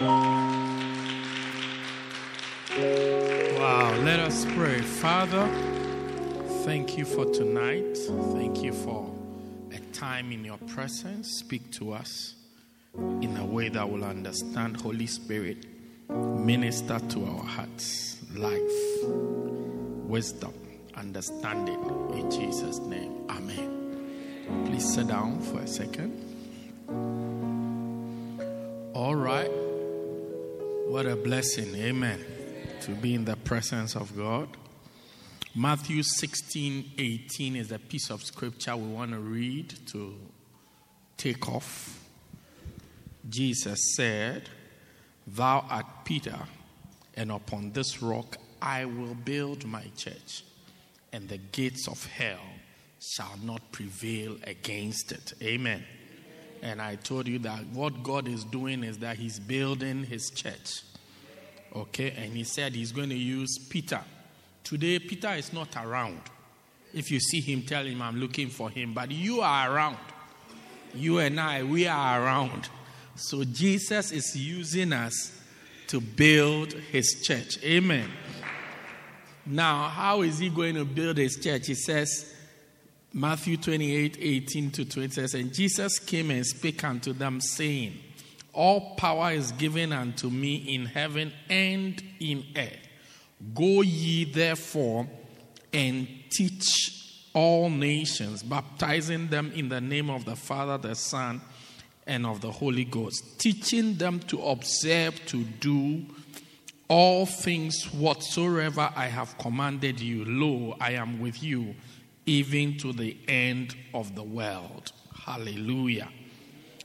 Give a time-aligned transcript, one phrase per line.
[0.00, 0.76] Wow,
[4.04, 4.80] let us pray.
[4.80, 5.48] Father,
[6.64, 7.98] thank you for tonight.
[8.32, 9.12] Thank you for
[9.72, 11.38] a time in your presence.
[11.38, 12.36] Speak to us
[12.94, 14.80] in a way that will understand.
[14.80, 15.66] Holy Spirit,
[16.08, 18.60] minister to our hearts life,
[19.02, 20.54] wisdom,
[20.94, 21.82] understanding.
[22.12, 24.64] In Jesus' name, Amen.
[24.66, 26.12] Please sit down for a second.
[28.94, 29.67] All right.
[30.88, 31.74] What a blessing.
[31.74, 32.24] Amen.
[32.80, 34.48] To be in the presence of God.
[35.54, 40.14] Matthew 16 18 is a piece of scripture we want to read to
[41.18, 42.02] take off.
[43.28, 44.48] Jesus said,
[45.26, 46.38] Thou art Peter,
[47.14, 50.42] and upon this rock I will build my church,
[51.12, 52.48] and the gates of hell
[52.98, 55.34] shall not prevail against it.
[55.42, 55.84] Amen.
[56.62, 60.82] And I told you that what God is doing is that He's building His church.
[61.74, 62.12] Okay?
[62.16, 64.00] And He said He's going to use Peter.
[64.64, 66.20] Today, Peter is not around.
[66.92, 68.94] If you see him, tell him I'm looking for him.
[68.94, 69.98] But you are around.
[70.94, 72.68] You and I, we are around.
[73.14, 75.32] So Jesus is using us
[75.88, 77.62] to build His church.
[77.64, 78.08] Amen.
[79.44, 81.66] Now, how is He going to build His church?
[81.66, 82.32] He says,
[83.12, 87.98] Matthew 28 18 to 20 says, And Jesus came and spake unto them, saying,
[88.52, 92.88] All power is given unto me in heaven and in earth.
[93.54, 95.06] Go ye therefore
[95.72, 101.40] and teach all nations, baptizing them in the name of the Father, the Son,
[102.06, 106.04] and of the Holy Ghost, teaching them to observe to do
[106.88, 110.24] all things whatsoever I have commanded you.
[110.24, 111.74] Lo, I am with you
[112.28, 114.92] even to the end of the world.
[115.24, 116.10] Hallelujah.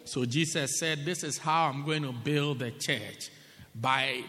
[0.06, 3.30] So Jesus said, This is how I'm going to build the church
[3.76, 4.24] by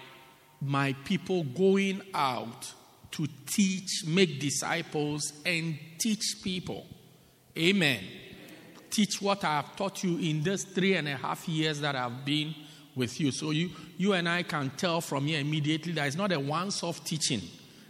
[0.61, 2.73] my people going out
[3.13, 6.85] to teach, make disciples, and teach people.
[7.57, 8.03] Amen.
[8.91, 12.25] Teach what I have taught you in this three and a half years that I've
[12.25, 12.57] been
[12.97, 13.31] with you.
[13.31, 16.83] So you, you and I can tell from here immediately that it's not a once
[16.83, 17.43] off teaching.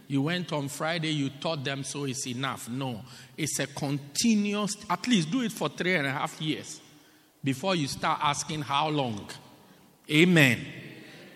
[0.07, 2.69] You went on Friday, you taught them, so it's enough.
[2.69, 3.01] No,
[3.37, 6.81] it's a continuous, at least do it for three and a half years
[7.43, 9.29] before you start asking how long.
[10.09, 10.59] Amen.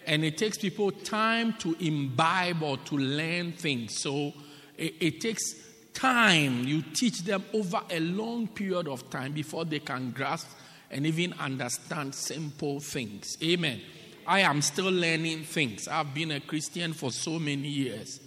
[0.06, 4.00] And it takes people time to imbibe or to learn things.
[4.02, 4.34] So
[4.78, 5.54] it, it takes
[5.94, 6.64] time.
[6.64, 10.48] You teach them over a long period of time before they can grasp
[10.92, 13.38] and even understand simple things.
[13.44, 13.82] Amen.
[14.26, 15.88] I am still learning things.
[15.88, 18.20] I've been a Christian for so many years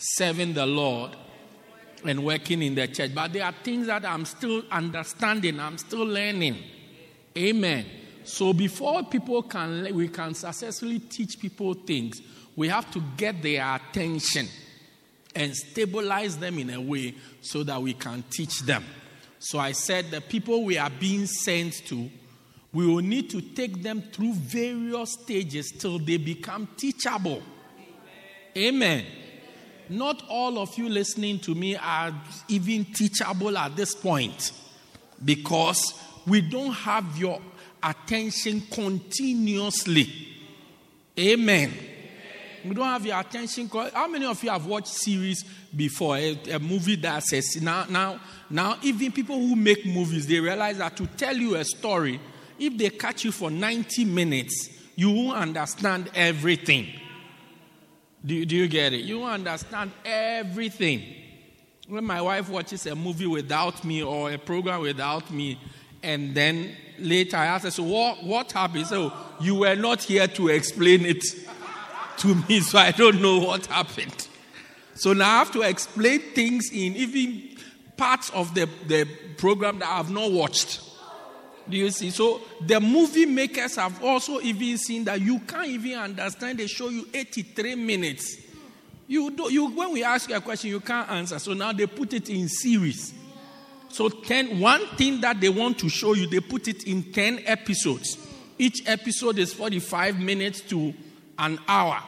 [0.00, 1.14] serving the Lord
[2.04, 3.14] and working in the church.
[3.14, 6.56] But there are things that I'm still understanding, I'm still learning.
[7.36, 7.86] Amen.
[8.24, 12.20] So before people can we can successfully teach people things,
[12.56, 14.48] we have to get their attention
[15.34, 18.84] and stabilize them in a way so that we can teach them.
[19.38, 22.10] So I said the people we are being sent to,
[22.72, 27.42] we will need to take them through various stages till they become teachable.
[28.56, 29.04] Amen.
[29.90, 32.14] Not all of you listening to me are
[32.46, 34.52] even teachable at this point
[35.24, 37.40] because we don't have your
[37.82, 40.08] attention continuously.
[41.18, 41.72] Amen.
[42.64, 43.68] We don't have your attention.
[43.68, 46.18] How many of you have watched series before?
[46.18, 50.78] A, a, movie that says now, now, now, even people who make movies, they realize
[50.78, 52.20] that to tell you a story,
[52.60, 56.86] if they catch you for 90 minutes, you won't understand everything.
[58.24, 59.00] Do, do you get it?
[59.00, 61.02] You understand everything.
[61.88, 65.58] When my wife watches a movie without me or a program without me,
[66.02, 68.86] and then later I ask her, So what, what happened?
[68.86, 71.24] So you were not here to explain it
[72.18, 74.28] to me, so I don't know what happened.
[74.94, 77.56] So now I have to explain things in even
[77.96, 79.08] parts of the, the
[79.38, 80.82] program that I have not watched.
[81.70, 82.10] Do you see?
[82.10, 86.58] So the movie makers have also even seen that you can't even understand.
[86.58, 88.36] They show you 83 minutes.
[89.06, 91.38] You do, you when we ask you a question, you can't answer.
[91.38, 93.14] So now they put it in series.
[93.90, 97.42] So, ten, one thing that they want to show you, they put it in 10
[97.44, 98.16] episodes.
[98.56, 100.94] Each episode is 45 minutes to
[101.38, 102.00] an hour.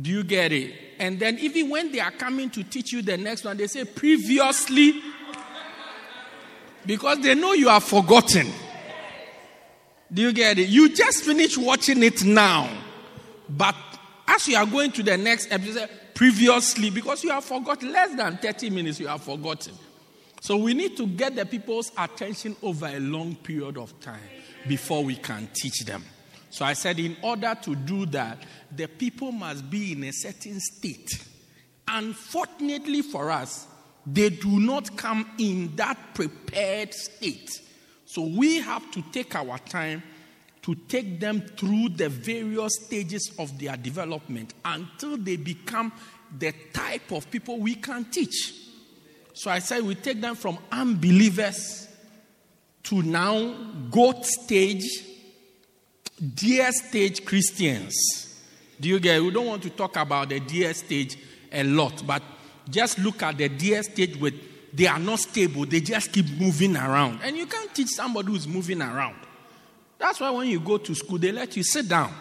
[0.00, 0.74] Do you get it?
[0.98, 3.84] And then, even when they are coming to teach you the next one, they say
[3.84, 5.00] previously,
[6.86, 8.50] because they know you are forgotten.
[10.12, 10.68] Do you get it?
[10.68, 12.68] You just finished watching it now.
[13.48, 13.74] But
[14.28, 18.36] as you are going to the next episode, previously, because you have forgotten, less than
[18.36, 19.74] 30 minutes, you have forgotten.
[20.40, 24.20] So we need to get the people's attention over a long period of time
[24.66, 26.04] before we can teach them.
[26.50, 28.38] So I said, in order to do that,
[28.70, 31.10] the people must be in a certain state.
[31.88, 33.66] Unfortunately for us,
[34.06, 37.60] they do not come in that prepared state.
[38.04, 40.02] So we have to take our time
[40.62, 45.92] to take them through the various stages of their development until they become
[46.38, 48.54] the type of people we can teach.
[49.34, 51.88] So I said we take them from unbelievers
[52.84, 53.54] to now
[53.90, 55.04] goat stage,
[56.34, 57.94] deer stage Christians.
[58.80, 59.20] Do you get it?
[59.20, 61.16] We don't want to talk about the deer stage
[61.50, 62.22] a lot, but
[62.70, 64.34] just look at the deer stage with
[64.72, 67.20] they are not stable, they just keep moving around.
[67.22, 69.16] And you can't teach somebody who's moving around.
[69.98, 72.12] That's why when you go to school, they let you sit down.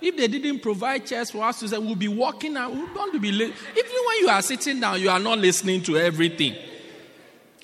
[0.00, 2.80] If they didn't provide chairs for us to say, we'll be walking out, we
[3.12, 3.54] to be late.
[3.70, 6.56] Even when you are sitting down, you are not listening to everything.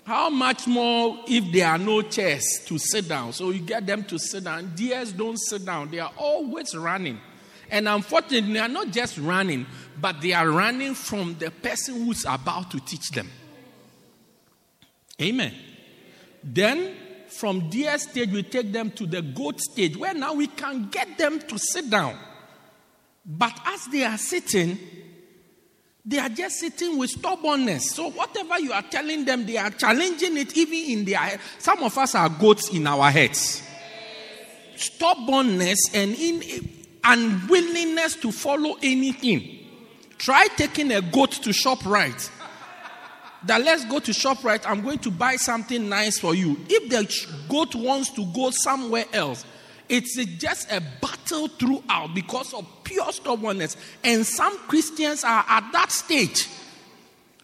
[0.04, 3.32] How much more if there are no chairs to sit down?
[3.32, 4.74] So you get them to sit down.
[4.74, 7.20] Deers don't sit down, they are always running.
[7.70, 9.66] And unfortunately, they are not just running,
[10.00, 13.28] but they are running from the person who's about to teach them.
[15.20, 15.54] Amen.
[16.42, 16.94] Then
[17.28, 21.18] from deer stage, we take them to the goat stage, where now we can get
[21.18, 22.16] them to sit down.
[23.24, 24.78] But as they are sitting,
[26.04, 27.90] they are just sitting with stubbornness.
[27.90, 31.40] So whatever you are telling them, they are challenging it even in their head.
[31.58, 33.62] Some of us are goats in our heads.
[34.76, 36.70] Stubbornness and in
[37.04, 39.59] unwillingness to follow anything.
[40.20, 42.30] Try taking a goat to ShopRite
[43.44, 46.58] that let's go to ShopRite, I'm going to buy something nice for you.
[46.68, 49.46] If the goat wants to go somewhere else,
[49.88, 53.78] it's just a battle throughout because of pure stubbornness.
[54.04, 56.48] And some Christians are at that stage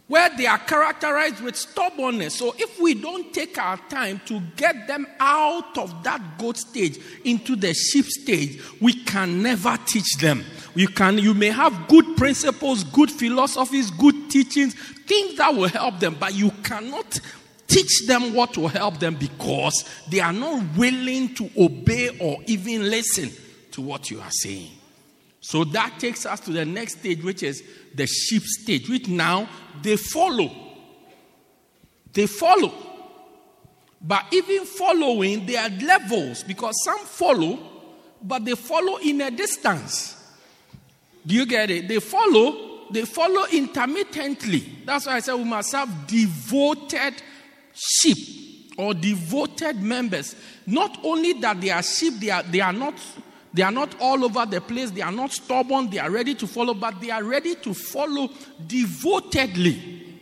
[0.06, 2.34] where they are characterized with stubbornness.
[2.34, 7.00] So if we don't take our time to get them out of that goat stage
[7.24, 10.44] into the sheep stage, we can never teach them.
[10.76, 16.00] You can you may have good principles, good philosophies, good teachings, things that will help
[16.00, 17.18] them, but you cannot
[17.66, 22.90] teach them what will help them because they are not willing to obey or even
[22.90, 23.30] listen
[23.70, 24.70] to what you are saying.
[25.40, 27.62] So that takes us to the next stage, which is
[27.94, 29.48] the sheep stage, which now
[29.80, 30.50] they follow.
[32.12, 32.74] They follow.
[34.02, 37.58] But even following, there are levels because some follow,
[38.22, 40.15] but they follow in a distance.
[41.26, 41.88] Do you get it?
[41.88, 44.64] They follow, they follow intermittently.
[44.84, 47.14] That's why I said we must have devoted
[47.74, 50.36] sheep or devoted members.
[50.66, 52.94] Not only that they are sheep, they are, they are not
[53.52, 56.46] they are not all over the place, they are not stubborn, they are ready to
[56.46, 58.28] follow, but they are ready to follow
[58.66, 60.20] devotedly.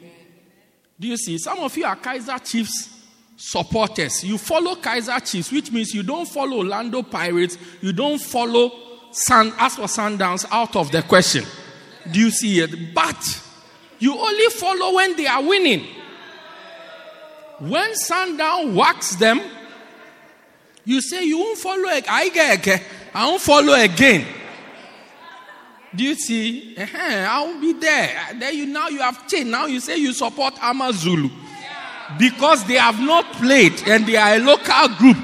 [1.01, 1.39] Do you see?
[1.39, 2.91] Some of you are Kaiser Chiefs
[3.37, 4.23] supporters.
[4.23, 8.71] You follow Kaiser Chiefs, which means you don't follow Orlando Pirates, you don't follow
[9.15, 11.45] Sun, as for Sundowns out of the question.
[12.11, 12.95] Do you see it?
[12.95, 13.43] But
[13.99, 15.87] you only follow when they are winning.
[17.61, 19.41] When sundown whacks them,
[20.85, 21.89] you say you won't follow.
[21.89, 22.83] I get
[23.15, 24.27] I won't follow again.
[25.95, 26.77] Do you see?
[26.77, 28.11] Uh-huh, I'll be there.
[28.35, 29.51] Then you now you have changed.
[29.51, 31.31] Now you say you support Amazulu
[32.19, 35.17] because they have not played and they are a local group.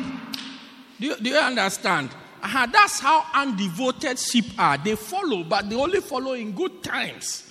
[1.00, 2.10] Do you, do you understand?
[2.42, 4.78] Uh-huh, that's how undevoted sheep are.
[4.78, 7.46] They follow, but they only follow in good times.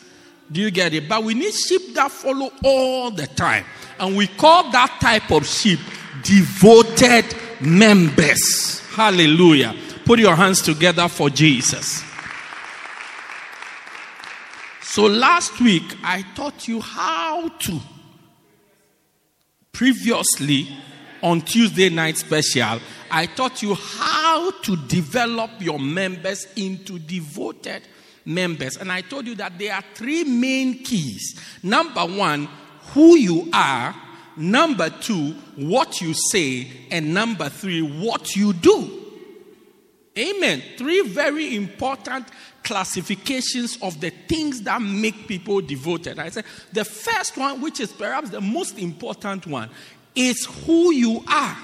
[0.51, 1.07] Do you get it?
[1.07, 3.65] But we need sheep that follow all the time.
[3.99, 5.79] And we call that type of sheep
[6.23, 7.25] devoted
[7.61, 8.81] members.
[8.91, 9.75] Hallelujah.
[10.05, 12.03] Put your hands together for Jesus.
[14.81, 17.79] So last week, I taught you how to
[19.71, 20.67] previously
[21.21, 22.79] on Tuesday night special
[23.11, 27.81] I taught you how to develop your members into devoted
[28.25, 28.77] members.
[28.77, 31.39] And I told you that there are three main keys.
[31.63, 32.47] Number one,
[32.93, 33.95] who you are.
[34.37, 36.67] Number two, what you say.
[36.91, 38.95] And number three, what you do.
[40.17, 40.61] Amen.
[40.77, 42.27] Three very important
[42.63, 46.19] classifications of the things that make people devoted.
[46.19, 49.69] I said the first one, which is perhaps the most important one,
[50.19, 51.57] is who you are.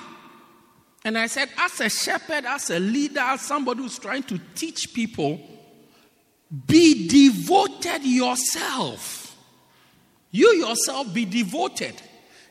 [1.04, 4.94] And I said, as a shepherd, as a leader, as somebody who's trying to teach
[4.94, 5.40] people,
[6.66, 9.38] be devoted yourself.
[10.32, 12.02] You yourself be devoted.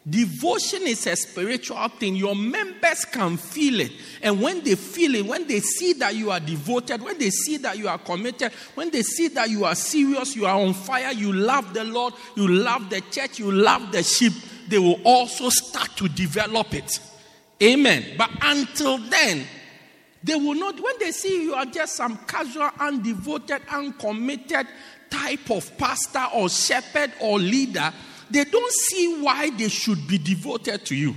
[0.08, 2.14] Devotion is a spiritual thing.
[2.14, 3.92] Your members can feel it.
[4.20, 7.56] And when they feel it, when they see that you are devoted, when they see
[7.58, 11.12] that you are committed, when they see that you are serious, you are on fire,
[11.12, 14.34] you love the Lord, you love the church, you love the sheep,
[14.68, 16.99] they will also start to develop it.
[17.62, 18.04] Amen.
[18.16, 19.47] But until then,
[20.23, 24.66] they will not, when they see you are just some casual, undevoted, uncommitted
[25.11, 27.92] type of pastor or shepherd or leader,
[28.30, 31.14] they don't see why they should be devoted to you.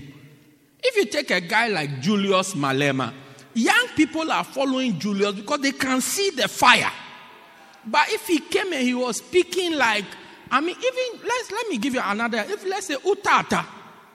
[0.84, 3.14] If you take a guy like Julius Malema,
[3.54, 6.92] young people are following Julius because they can see the fire.
[7.86, 10.06] But if he came and he was speaking like,
[10.52, 12.46] I mean, even let's let me give you another.
[12.48, 13.66] If let's say Utata,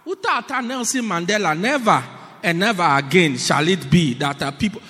[0.06, 2.02] Utata Nelson Mandela, never
[2.42, 4.82] and never again shall it be that are people.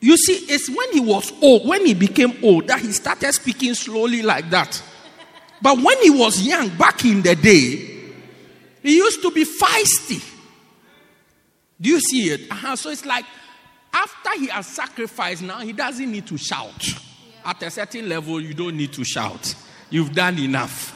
[0.00, 3.74] You see, it's when he was old, when he became old, that he started speaking
[3.74, 4.80] slowly like that.
[5.60, 7.96] But when he was young, back in the day,
[8.82, 10.24] he used to be feisty.
[11.80, 12.50] Do you see it?
[12.50, 12.76] Uh-huh.
[12.76, 13.24] So it's like
[13.92, 16.88] after he has sacrificed, now he doesn't need to shout.
[16.88, 16.98] Yeah.
[17.44, 19.54] At a certain level, you don't need to shout.
[19.90, 20.94] You've done enough.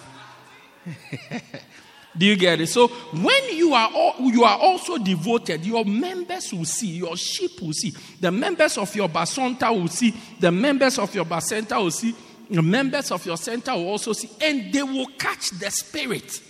[2.17, 2.67] Do you get it?
[2.67, 7.61] So when you are all, you are also devoted, your members will see, your sheep
[7.63, 11.91] will see, the members of your basonta will see, the members of your bacenta will
[11.91, 12.15] see,
[12.51, 16.41] the members of your center will also see, and they will catch the spirit.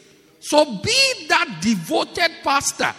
[0.40, 2.92] So be that devoted pastor,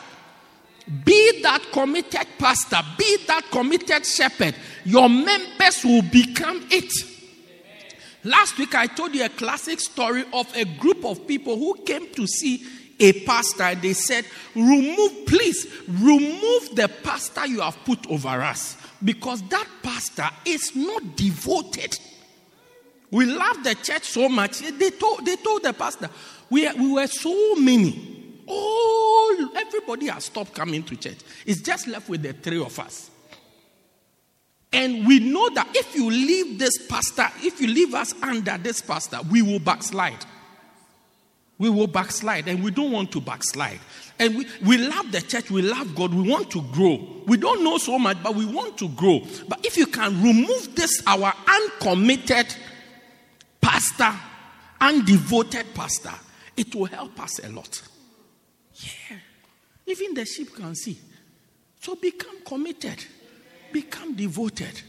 [1.04, 4.56] be that committed pastor, be that committed shepherd.
[4.86, 6.94] Your members will become it.
[8.24, 12.10] Last week, I told you a classic story of a group of people who came
[12.14, 12.66] to see
[13.00, 14.26] a pastor and they said,
[14.56, 21.18] Remove, please, remove the pastor you have put over us because that pastor is not
[21.18, 22.00] devoted.
[23.12, 24.60] We love the church so much.
[24.60, 26.10] They told, they told the pastor,
[26.50, 28.42] we, we were so many.
[28.48, 31.20] All, everybody has stopped coming to church.
[31.46, 33.12] It's just left with the three of us.
[34.74, 38.82] And we know that if you leave this pastor, if you leave us under this
[38.82, 40.26] pastor, we will backslide.
[41.60, 43.80] We will backslide, and we don't want to backslide.
[44.18, 47.22] And we, we love the church, we love God, we want to grow.
[47.28, 49.22] We don't know so much, but we want to grow.
[49.48, 52.56] But if you can remove this, our uncommitted
[53.62, 54.14] pastor,
[54.82, 56.14] undevoted pastor,
[56.58, 57.82] it will help us a lot.
[58.76, 59.18] Yeah.
[59.86, 60.98] Even the sheep can see.
[61.80, 63.06] So become committed
[63.74, 64.82] become devoted,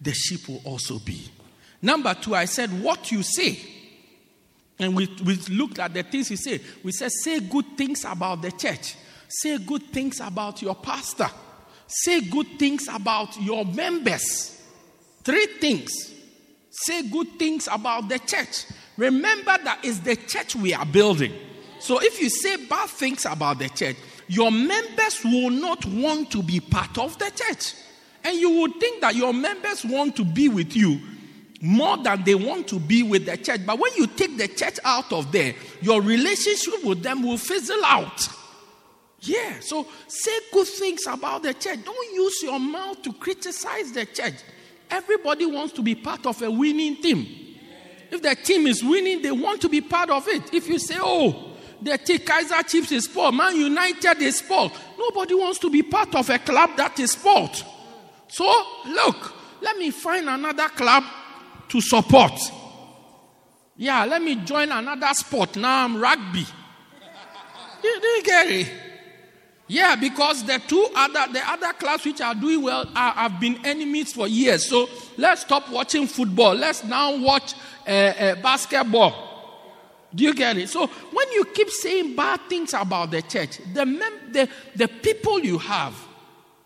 [0.00, 1.28] the sheep will also be.
[1.82, 3.58] Number two, I said, what you say.
[4.78, 6.60] And we, we looked at the things he said.
[6.82, 8.96] We said, say good things about the church,
[9.28, 11.28] say good things about your pastor,
[11.86, 14.62] say good things about your members.
[15.22, 15.90] Three things.
[16.70, 18.66] Say good things about the church.
[18.96, 21.32] Remember that it's the church we are building.
[21.78, 23.96] So if you say bad things about the church,
[24.28, 27.74] your members will not want to be part of the church.
[28.24, 30.98] And you would think that your members want to be with you
[31.60, 33.60] more than they want to be with the church.
[33.64, 37.84] But when you take the church out of there, your relationship with them will fizzle
[37.84, 38.28] out.
[39.20, 41.82] Yeah, so say good things about the church.
[41.84, 44.34] Don't use your mouth to criticize the church.
[44.90, 47.26] Everybody wants to be part of a winning team.
[48.10, 50.52] If the team is winning, they want to be part of it.
[50.52, 55.34] If you say, oh, the T Kaiser Chiefs is poor, Man United is poor, nobody
[55.34, 57.48] wants to be part of a club that is poor.
[58.34, 58.52] So,
[58.86, 61.04] look, let me find another club
[61.68, 62.32] to support.
[63.76, 65.54] Yeah, let me join another sport.
[65.54, 66.44] Now I'm rugby.
[67.80, 68.72] Do you get it?
[69.68, 73.64] Yeah, because the two other the other clubs which are doing well are, have been
[73.64, 74.68] enemies for years.
[74.68, 76.54] So let's stop watching football.
[76.54, 77.54] Let's now watch
[77.86, 79.14] uh, uh, basketball.
[80.12, 80.68] Do you get it?
[80.70, 85.38] So when you keep saying bad things about the church, the, mem- the, the people
[85.38, 85.94] you have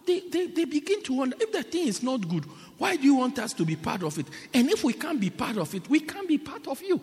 [0.09, 2.45] they, they, they begin to wonder if the thing is not good,
[2.79, 4.27] why do you want us to be part of it?
[4.55, 7.01] And if we can't be part of it, we can't be part of you.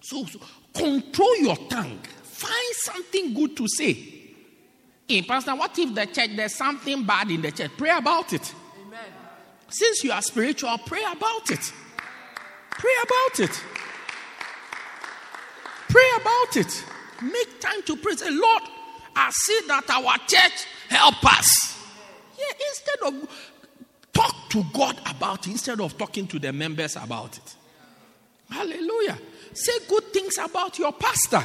[0.00, 0.40] So, so
[0.72, 1.98] control your tongue.
[2.22, 3.96] Find something good to say.
[5.06, 7.72] Hey, Pastor, what if the church, there's something bad in the church?
[7.76, 8.54] Pray about it.
[8.86, 9.00] Amen.
[9.68, 11.72] Since you are spiritual, pray about it.
[12.70, 13.62] Pray about it.
[15.88, 16.84] Pray about it.
[17.22, 18.16] Make time to pray.
[18.16, 18.62] Say, Lord,
[19.16, 21.78] I see that our church help us.
[22.38, 23.54] Yeah, instead of
[24.12, 27.56] talk to God about it, instead of talking to the members about it.
[28.50, 29.18] Hallelujah.
[29.52, 31.44] Say good things about your pastor.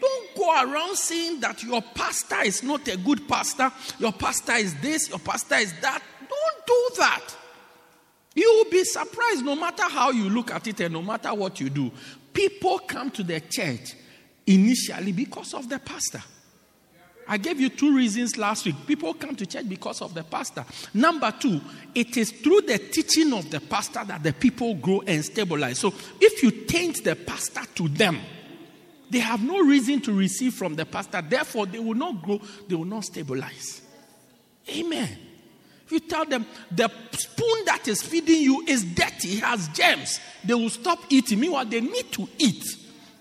[0.00, 4.74] Don't go around saying that your pastor is not a good pastor, your pastor is
[4.80, 6.02] this, your pastor is that.
[6.20, 7.36] Don't do that.
[8.34, 11.58] You will be surprised no matter how you look at it and no matter what
[11.58, 11.90] you do.
[12.32, 13.94] People come to the church
[14.46, 16.22] initially because of the pastor.
[17.28, 18.74] I gave you two reasons last week.
[18.86, 20.64] People come to church because of the pastor.
[20.94, 21.60] Number two,
[21.94, 25.78] it is through the teaching of the pastor that the people grow and stabilize.
[25.78, 28.18] So if you taint the pastor to them,
[29.10, 31.22] they have no reason to receive from the pastor.
[31.22, 33.82] Therefore, they will not grow, they will not stabilize.
[34.70, 35.18] Amen.
[35.84, 40.54] If you tell them the spoon that is feeding you is dirty, has germs, they
[40.54, 41.40] will stop eating.
[41.40, 42.64] Meanwhile, they need to eat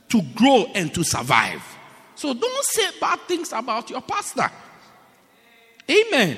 [0.10, 1.77] to grow and to survive.
[2.18, 4.50] So don't say bad things about your pastor.
[5.90, 6.36] Amen.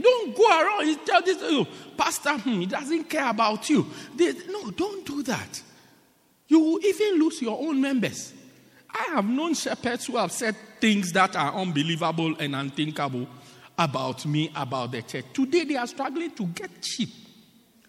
[0.00, 3.84] Don't go around and tell this, oh, Pastor, hmm, he doesn't care about you.
[4.14, 5.60] They, no, don't do that.
[6.46, 8.32] You will even lose your own members.
[8.88, 13.26] I have known shepherds who have said things that are unbelievable and unthinkable
[13.76, 15.26] about me, about the church.
[15.32, 17.10] Today they are struggling to get sheep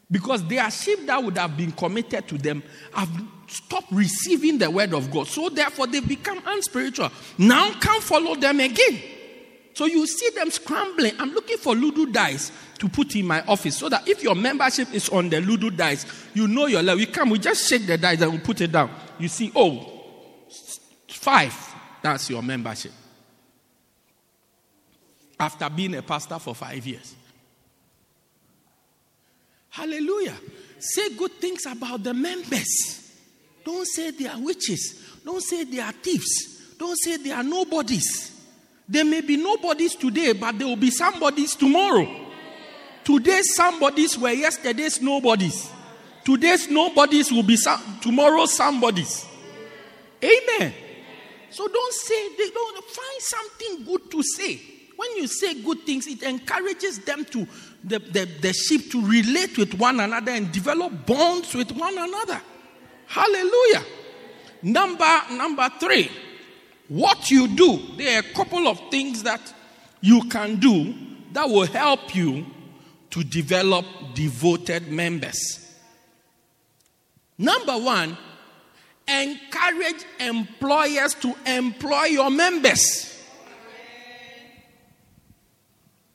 [0.10, 3.10] because their sheep that would have been committed to them have
[3.50, 5.28] stopped receiving the word of God.
[5.28, 7.12] So therefore they become unspiritual.
[7.38, 9.02] Now can't follow them again.
[9.74, 11.14] So you see them scrambling.
[11.20, 14.94] I'm looking for Ludo dice to put in my office so that if your membership
[14.94, 17.00] is on the Ludo dice, you know your level.
[17.00, 18.90] We come, we just shake the dice and we put it down.
[19.18, 19.90] You see, oh,
[21.08, 21.56] five.
[22.02, 22.92] That's your membership.
[25.40, 27.16] After being a pastor for five years.
[29.70, 30.36] Hallelujah.
[30.80, 33.09] Say good things about the members.
[33.64, 35.18] Don't say they are witches.
[35.24, 36.76] Don't say they are thieves.
[36.78, 38.32] Don't say they are nobodies.
[38.88, 42.08] There may be nobodies today, but there will be somebodies tomorrow.
[43.04, 45.70] Today's somebodies were yesterday's nobodies.
[46.24, 49.26] Today's nobodies will be some, tomorrow's somebodies.
[50.24, 50.74] Amen.
[51.50, 54.60] So don't say, they don't find something good to say.
[54.96, 57.48] When you say good things, it encourages them to,
[57.84, 62.42] the, the, the sheep to relate with one another and develop bonds with one another.
[63.10, 63.84] Hallelujah.
[64.62, 66.12] Number, number three,
[66.90, 67.80] what you do.
[67.98, 69.42] There are a couple of things that
[70.00, 70.94] you can do
[71.32, 72.46] that will help you
[73.10, 75.76] to develop devoted members.
[77.36, 78.16] Number one,
[79.08, 83.24] encourage employers to employ your members.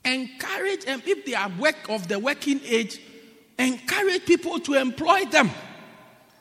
[0.05, 3.01] Encourage them if they are work of the working age,
[3.59, 5.51] encourage people to employ them.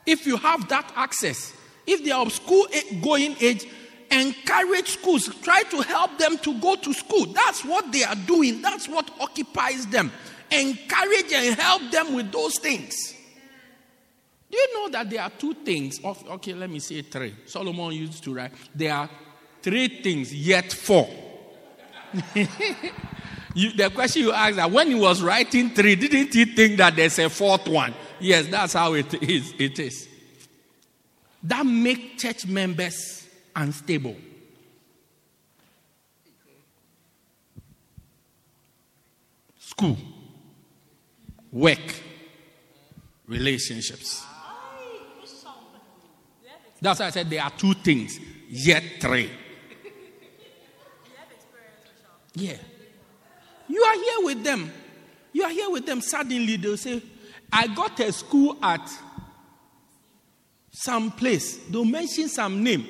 [0.06, 1.54] If you have that access,
[1.86, 2.66] if they are of school
[3.02, 3.66] going age,
[4.10, 5.28] encourage schools.
[5.42, 7.26] Try to help them to go to school.
[7.26, 8.62] That's what they are doing.
[8.62, 10.12] That's what occupies them.
[10.50, 13.14] Encourage and help them with those things.
[14.50, 15.98] Do you know that there are two things?
[16.04, 17.34] Of, okay, let me say three.
[17.46, 18.52] Solomon used to write.
[18.74, 19.10] There are
[19.62, 21.08] three things, yet four.
[23.54, 26.96] you, the question you asked that when he was writing three, didn't he think that
[26.96, 27.94] there's a fourth one?
[28.18, 29.54] Yes, that's how it is.
[29.58, 30.08] It is.
[31.44, 34.16] That make church members unstable.
[39.58, 39.96] School,
[41.52, 42.02] work,
[43.26, 44.24] relationships.
[46.80, 49.30] That's why I said there are two things, yet three.
[52.36, 52.56] Yeah.
[53.68, 54.72] You are here with them.
[55.32, 56.00] You are here with them.
[56.00, 57.02] Suddenly they'll say,
[57.52, 58.88] I got a school at
[60.70, 61.58] some place.
[61.70, 62.86] They'll mention some name.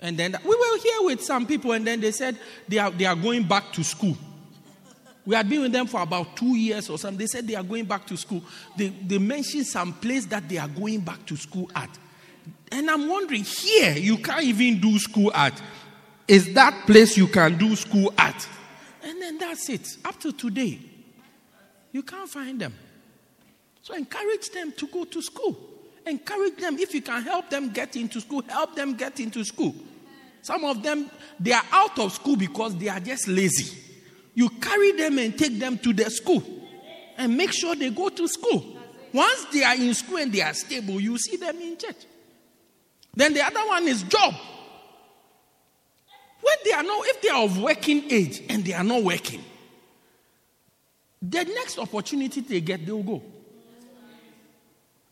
[0.00, 3.04] And then we were here with some people, and then they said they are, they
[3.04, 4.16] are going back to school.
[5.26, 7.18] We had been with them for about two years or something.
[7.18, 8.42] They said they are going back to school.
[8.76, 11.90] They, they mentioned some place that they are going back to school at.
[12.72, 15.60] And I'm wondering, here you can't even do school at.
[16.26, 18.48] Is that place you can do school at?
[19.08, 19.96] And then that's it.
[20.04, 20.78] Up to today,
[21.92, 22.74] you can't find them.
[23.80, 25.56] So encourage them to go to school.
[26.04, 26.78] Encourage them.
[26.78, 29.74] If you can help them get into school, help them get into school.
[30.42, 33.78] Some of them, they are out of school because they are just lazy.
[34.34, 36.42] You carry them and take them to their school
[37.16, 38.76] and make sure they go to school.
[39.14, 42.04] Once they are in school and they are stable, you see them in church.
[43.14, 44.34] Then the other one is job.
[46.48, 49.44] When they are not, if they are of working age and they are not working,
[51.20, 53.22] the next opportunity they get, they will go.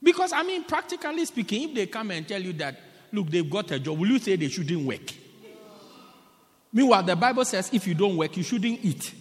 [0.03, 2.81] Because, I mean, practically speaking, if they come and tell you that,
[3.12, 5.12] look, they've got a job, will you say they shouldn't work?
[6.72, 9.14] Meanwhile, the Bible says if you don't work, you shouldn't eat.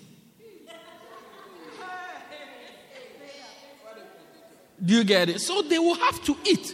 [4.83, 5.41] Do you get it?
[5.41, 6.73] So they will have to eat.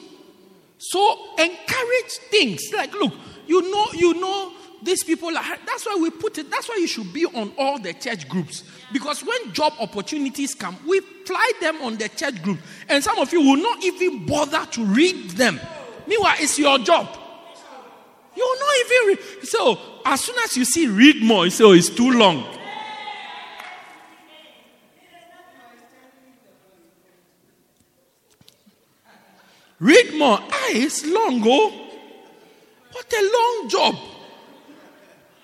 [0.78, 3.14] So encourage things like, look,
[3.52, 6.88] You know, you know, these people are, that's why we put it, that's why you
[6.88, 8.64] should be on all the church groups.
[8.92, 12.60] Because when job opportunities come, we fly them on the church group.
[12.90, 15.60] And some of you will not even bother to read them.
[16.08, 17.08] Meanwhile, it's your job.
[18.36, 19.48] You will not even read.
[19.48, 22.46] So, as soon as you see read more, you say, oh, it's too long.
[29.80, 30.38] Read more.
[30.40, 31.70] Ah, it's long, oh.
[32.92, 33.96] What a long job.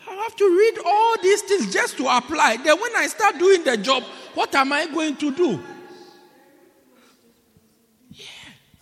[0.10, 2.58] I have to read all these things just to apply.
[2.58, 5.60] Then when I start doing the job, what am I going to do?
[8.12, 8.26] Yeah.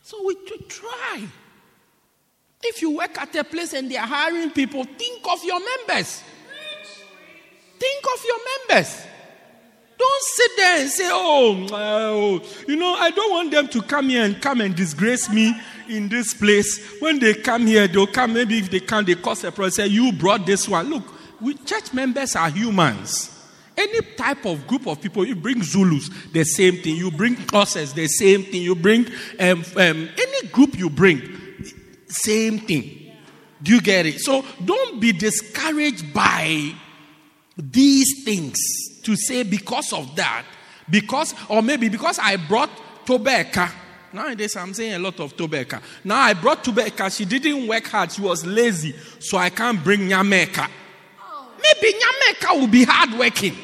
[0.04, 1.28] So we should try.
[2.64, 6.24] If you work at a place and they are hiring people, think of your members.
[7.80, 8.38] Think of your
[8.70, 9.06] members.
[9.98, 14.10] Don't sit there and say, oh, oh, you know, I don't want them to come
[14.10, 15.54] here and come and disgrace me
[15.88, 17.00] in this place.
[17.00, 19.88] When they come here, they'll come, maybe if they come, they cause a problem, say,
[19.88, 20.90] you brought this one.
[20.90, 21.04] Look,
[21.46, 23.32] we, church members are humans.
[23.78, 26.96] Any type of group of people, you bring Zulus, the same thing.
[26.96, 28.64] You bring Xhosas, the same thing.
[28.64, 29.06] You bring
[29.40, 31.22] um, um, any group you bring,
[32.08, 33.14] same thing.
[33.62, 34.22] Do you get it?
[34.22, 36.74] So don't be discouraged by
[37.56, 38.58] these things
[39.04, 40.46] to say because of that,
[40.90, 42.72] because, or maybe because I brought
[43.06, 43.72] Tobeka.
[44.14, 45.80] Nowadays, I'm saying a lot of Tobeka.
[46.04, 47.16] Now I brought Tobeka.
[47.16, 48.12] She didn't work hard.
[48.12, 48.96] She was lazy.
[49.20, 50.70] So I can't bring Nyameka.
[51.66, 53.56] Maybe Nyameka will be hardworking.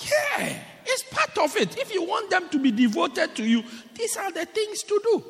[0.00, 1.78] Yeah, it's part of it.
[1.78, 3.62] If you want them to be devoted to you,
[3.94, 5.24] these are the things to do.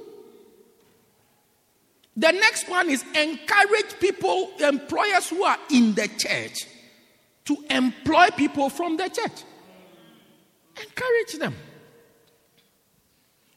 [2.16, 6.66] The next one is encourage people, employers who are in the church,
[7.46, 9.44] to employ people from the church.
[10.80, 11.54] Encourage them.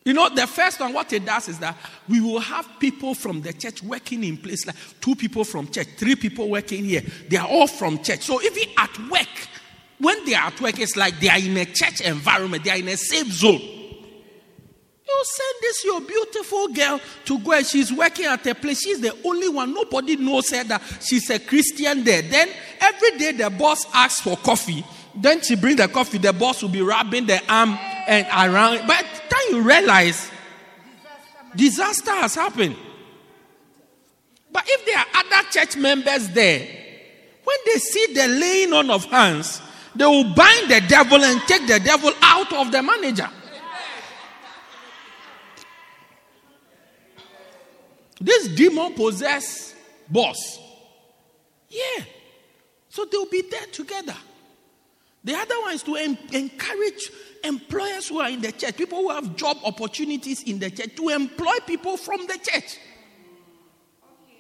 [0.05, 1.77] You know, the first one, what it does is that
[2.09, 5.87] we will have people from the church working in place, like two people from church,
[5.97, 7.01] three people working here.
[7.29, 8.21] They are all from church.
[8.21, 9.29] So even at work,
[9.99, 12.77] when they are at work, it's like they are in a church environment, they are
[12.77, 13.61] in a safe zone.
[15.05, 18.81] You send this your beautiful girl to go and she's working at a place.
[18.81, 19.73] She's the only one.
[19.73, 22.21] Nobody knows her that she's a Christian there.
[22.21, 24.83] Then every day the boss asks for coffee.
[25.15, 26.17] Then she bring the coffee.
[26.17, 28.87] The boss will be rubbing the arm and around.
[28.87, 30.29] The time you realize,
[31.55, 32.75] disaster has happened.
[34.51, 36.59] But if there are other church members there,
[37.43, 39.61] when they see the laying on of hands,
[39.95, 43.29] they will bind the devil and take the devil out of the manager.
[48.21, 49.75] This demon possessed
[50.09, 50.59] boss.
[51.69, 52.05] Yeah.
[52.89, 54.15] So they'll be there together.
[55.23, 57.11] The other one is to encourage
[57.43, 61.09] employers who are in the church, people who have job opportunities in the church, to
[61.09, 62.77] employ people from the church.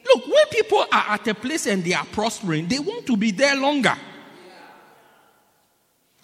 [0.05, 3.31] Look, when people are at a place and they are prospering, they want to be
[3.31, 3.95] there longer.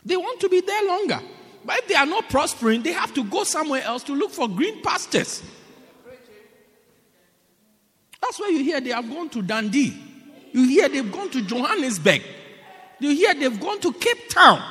[0.03, 1.19] They want to be there longer.
[1.63, 4.47] But if they are not prospering, they have to go somewhere else to look for
[4.47, 5.43] green pastures.
[8.21, 9.97] That's why you hear they have gone to Dundee.
[10.51, 12.21] You hear they've gone to Johannesburg.
[12.99, 14.61] You hear they've gone to Cape Town.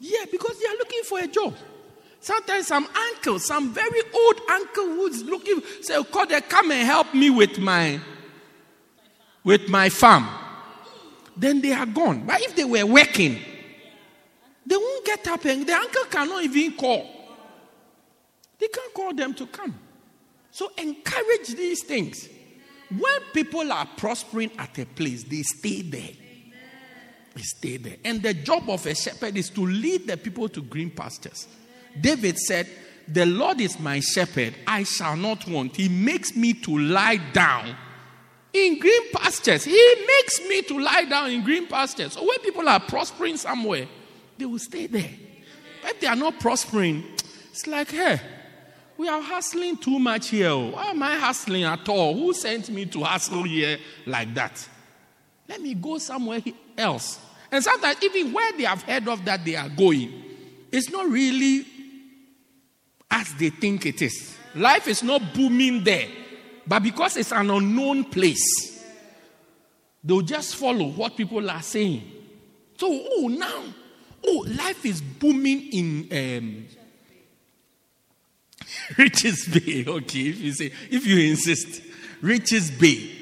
[0.00, 1.54] Yeah, because they are looking for a job.
[2.20, 7.30] Sometimes some uncle, some very old uncle who's looking, say, they come and help me
[7.30, 8.00] with my
[9.44, 10.26] with my farm.
[11.36, 12.26] Then they are gone.
[12.26, 13.38] But if they were working,
[14.66, 17.08] they won't get up and the uncle cannot even call.
[18.58, 19.78] They can't call them to come.
[20.50, 22.28] So encourage these things.
[22.90, 26.10] When people are prospering at a place, they stay there.
[27.36, 27.96] Stay there.
[28.04, 31.46] And the job of a shepherd is to lead the people to green pastures.
[31.98, 32.68] David said,
[33.08, 35.76] The Lord is my shepherd, I shall not want.
[35.76, 37.76] He makes me to lie down
[38.52, 39.64] in green pastures.
[39.64, 42.14] He makes me to lie down in green pastures.
[42.14, 43.86] So when people are prospering somewhere,
[44.36, 45.10] they will stay there.
[45.82, 47.04] But if they are not prospering,
[47.50, 48.20] it's like, hey,
[48.96, 50.54] we are hustling too much here.
[50.54, 52.14] Why am I hustling at all?
[52.14, 54.68] Who sent me to hustle here like that?
[55.50, 56.40] Let me go somewhere
[56.78, 57.18] else.
[57.50, 60.22] And sometimes, even where they have heard of that they are going,
[60.70, 61.66] it's not really
[63.10, 64.38] as they think it is.
[64.54, 66.06] Life is not booming there.
[66.64, 68.80] But because it's an unknown place,
[70.04, 72.08] they'll just follow what people are saying.
[72.76, 73.64] So, oh, now,
[74.24, 76.66] oh, life is booming in um,
[78.96, 79.84] Richards Bay.
[79.84, 81.82] Okay, if you say, if you insist,
[82.20, 83.19] Richards Bay.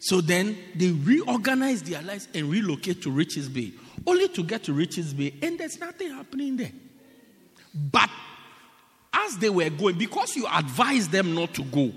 [0.00, 3.72] So then they reorganize their lives and relocate to Richards Bay,
[4.06, 6.72] only to get to Richards Bay, and there's nothing happening there.
[7.74, 8.08] But
[9.12, 11.92] as they were going, because you advised them not to go,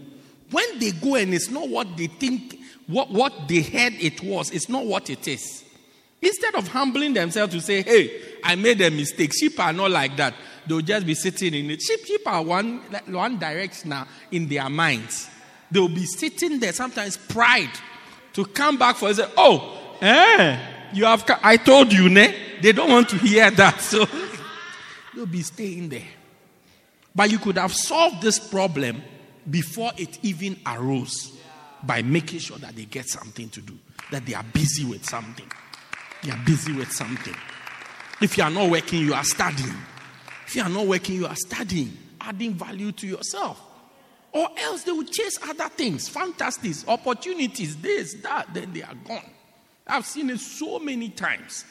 [0.51, 4.51] when they go and it's not what they think, what, what they heard it was,
[4.51, 5.63] it's not what it is.
[6.21, 10.15] Instead of humbling themselves to say, hey, I made a mistake, sheep are not like
[10.17, 10.33] that.
[10.67, 11.81] They'll just be sitting in it.
[11.81, 15.29] Sheep, sheep are one, one direction now in their minds.
[15.71, 17.71] They'll be sitting there, sometimes pride,
[18.33, 19.15] to come back for it.
[19.15, 20.59] Say, oh, eh,
[20.93, 22.33] you have, I told you, ne?
[22.61, 23.81] They don't want to hear that.
[23.81, 24.05] So
[25.15, 26.07] they'll be staying there.
[27.15, 29.01] But you could have solved this problem
[29.49, 31.37] before it even arose
[31.83, 33.77] by making sure that they get something to do,
[34.11, 35.49] that they are busy with something.
[36.23, 37.35] They are busy with something.
[38.21, 39.75] If you are not working, you are studying.
[40.47, 41.91] If you are not working, you are studying,
[42.21, 43.61] adding value to yourself.
[44.33, 49.29] Or else they will chase other things, fantasies, opportunities, this, that, then they are gone.
[49.85, 51.65] I've seen it so many times.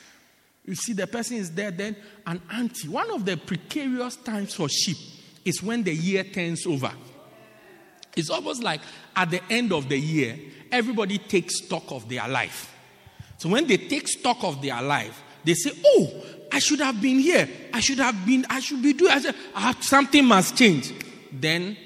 [0.64, 2.88] You see, the person is there, then an auntie.
[2.88, 4.96] One of the precarious times for sheep
[5.44, 6.92] is when the year turns over.
[8.14, 8.80] It's almost like
[9.16, 10.38] at the end of the year,
[10.70, 12.72] everybody takes stock of their life.
[13.38, 16.22] So when they take stock of their life, they say, Oh,
[16.52, 17.48] I should have been here.
[17.72, 20.92] I should have been, I should be doing, I ah, something must change.
[21.32, 21.76] Then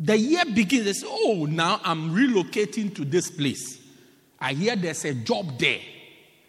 [0.00, 3.78] the year begins, they say, Oh, now I'm relocating to this place.
[4.40, 5.80] I hear there's a job there.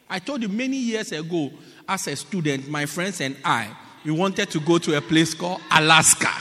[0.10, 1.52] I told you many years ago,
[1.88, 3.70] as a student, my friends and I,
[4.06, 6.32] we wanted to go to a place called Alaska.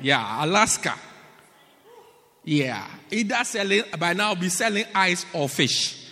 [0.00, 0.94] Yeah, Alaska.
[2.42, 2.86] Yeah.
[3.10, 6.08] Either selling, by now, I'll be selling ice or fish.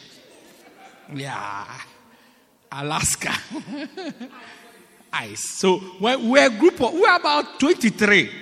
[1.13, 1.67] Yeah.
[2.71, 3.35] Alaska.
[5.13, 5.59] ice.
[5.59, 8.42] So we're a group of, we're about 23.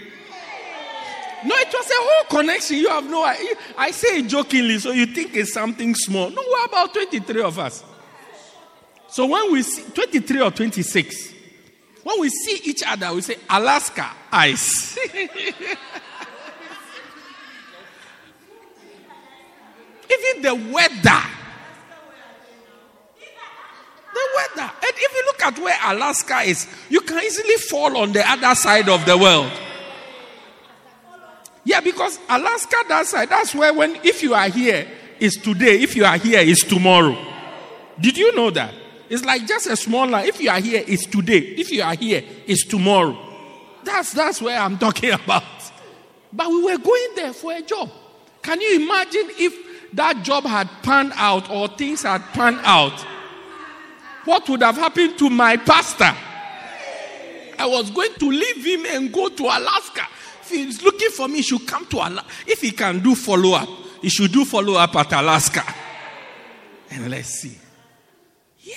[1.45, 2.77] No, it was a whole connection.
[2.77, 3.55] You have no idea.
[3.77, 6.31] I say it jokingly, so you think it's something small.
[6.31, 7.85] No, we're about 23 of us.
[9.09, 11.33] So when we see 23 or 26,
[12.03, 14.99] when we see each other, we say Alaska ice.
[20.13, 21.23] Even the weather.
[24.13, 24.73] The weather.
[24.83, 28.55] And if you look at where Alaska is, you can easily fall on the other
[28.55, 29.51] side of the world.
[31.65, 34.87] Yeah, because Alaska, that side, that's where when if you are here,
[35.19, 35.81] is today.
[35.81, 37.17] If you are here, is tomorrow.
[38.01, 38.73] Did you know that?
[39.09, 40.27] It's like just a small line.
[40.27, 41.39] If you are here, it's today.
[41.39, 43.19] If you are here, it's tomorrow.
[43.85, 45.45] That's that's where I'm talking about.
[46.33, 47.91] But we were going there for a job.
[48.43, 52.99] Can you imagine if that job had panned out or things had panned out?
[54.25, 56.15] What would have happened to my pastor?
[57.59, 60.07] I was going to leave him and go to Alaska.
[60.51, 62.27] He's looking for me, he should come to Alaska.
[62.47, 63.69] If he can do follow up,
[64.03, 65.65] he should do follow up at Alaska.
[66.91, 67.57] And let's see.
[68.61, 68.75] Yeah.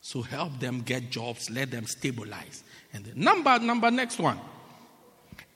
[0.00, 2.62] So help them get jobs, let them stabilize.
[2.92, 4.38] And the number, number next one.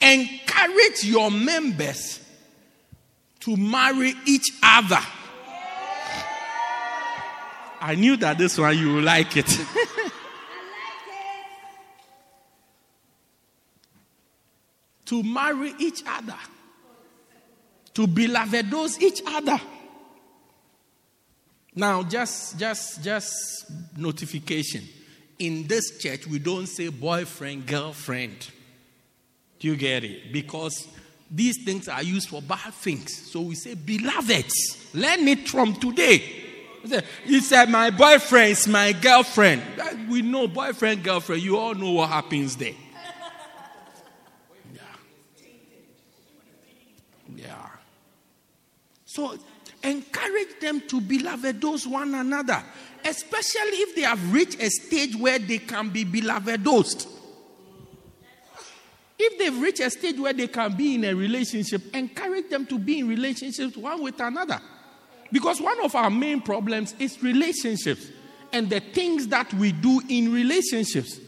[0.01, 2.21] Encourage your members
[3.41, 5.01] to marry each other.
[7.81, 9.47] I knew that this one you will like it.
[15.09, 16.39] to marry each other.
[17.95, 19.61] To beloved those each other.
[21.75, 24.85] Now, just, just, just notification.
[25.39, 28.49] In this church, we don't say boyfriend, girlfriend.
[29.59, 30.33] Do you get it?
[30.33, 30.89] Because
[31.31, 33.31] these things are used for bad things.
[33.31, 34.95] So we say beloveds.
[34.95, 36.23] Learn it from today.
[37.25, 39.63] He said, My boyfriend is my girlfriend.
[40.09, 41.43] We know boyfriend, girlfriend.
[41.43, 42.75] You all know what happens there.
[44.73, 44.81] Yeah.
[47.37, 47.69] Yeah.
[49.19, 49.37] So
[49.83, 52.63] Encourage them to beloved those one another,
[53.05, 57.07] especially if they have reached a stage where they can be beloved those.
[59.19, 62.79] If they've reached a stage where they can be in a relationship, encourage them to
[62.79, 64.61] be in relationships one with another.
[65.31, 68.11] Because one of our main problems is relationships
[68.53, 71.21] and the things that we do in relationships.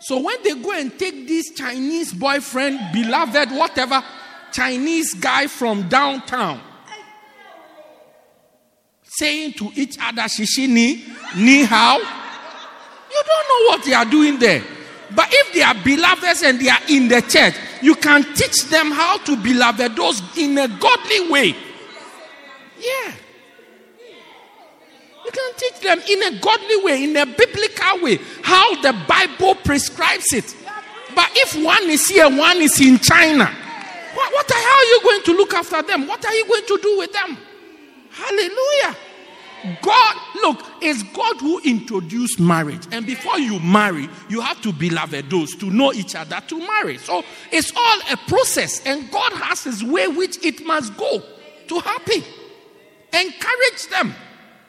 [0.00, 4.02] So when they go and take this Chinese boyfriend, beloved, whatever,
[4.52, 6.62] Chinese guy from downtown,
[9.18, 11.02] saying to each other, Shishini,
[11.36, 11.98] Ni Hao.
[11.98, 14.62] You don't know what they are doing there.
[15.14, 18.90] But if they are beloveds and they are in the church, you can teach them
[18.90, 21.56] how to beloved those in a godly way.
[22.78, 23.12] Yeah.
[25.24, 29.54] You can teach them in a godly way, in a biblical way, how the Bible
[29.56, 30.54] prescribes it.
[31.14, 33.46] But if one is here, one is in China,
[34.14, 36.06] what, what the hell are you going to look after them?
[36.06, 37.36] What are you going to do with them?
[38.10, 38.96] Hallelujah.
[39.82, 42.86] God, look, it's God who introduced marriage.
[42.92, 46.58] And before you marry, you have to be loved, those to know each other to
[46.58, 46.98] marry.
[46.98, 51.22] So it's all a process, and God has His way which it must go
[51.68, 52.22] to happen.
[53.12, 54.14] Encourage them.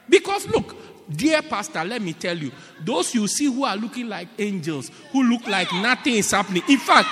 [0.08, 0.76] Because look,
[1.08, 2.50] dear pastor, let me tell you,
[2.84, 6.62] those you see who are looking like angels, who look like nothing is happening.
[6.68, 7.08] In fact,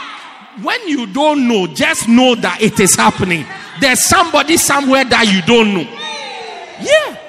[0.63, 3.47] when you don't know, just know that it is happening.
[3.81, 5.89] There's somebody somewhere that you don't know.
[6.81, 7.28] Yeah.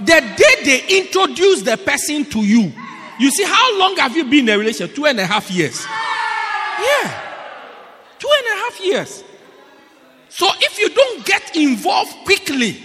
[0.00, 2.72] The day they introduce the person to you,
[3.18, 4.96] you see, how long have you been in a relationship?
[4.96, 5.84] Two and a half years.
[6.80, 7.20] Yeah.
[8.18, 9.24] Two and a half years.
[10.28, 12.76] So if you don't get involved quickly,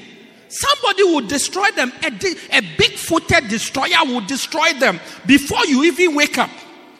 [0.49, 1.91] somebody will destroy them.
[2.03, 6.51] A, a big footed destroyer will destroy them before you even wake up.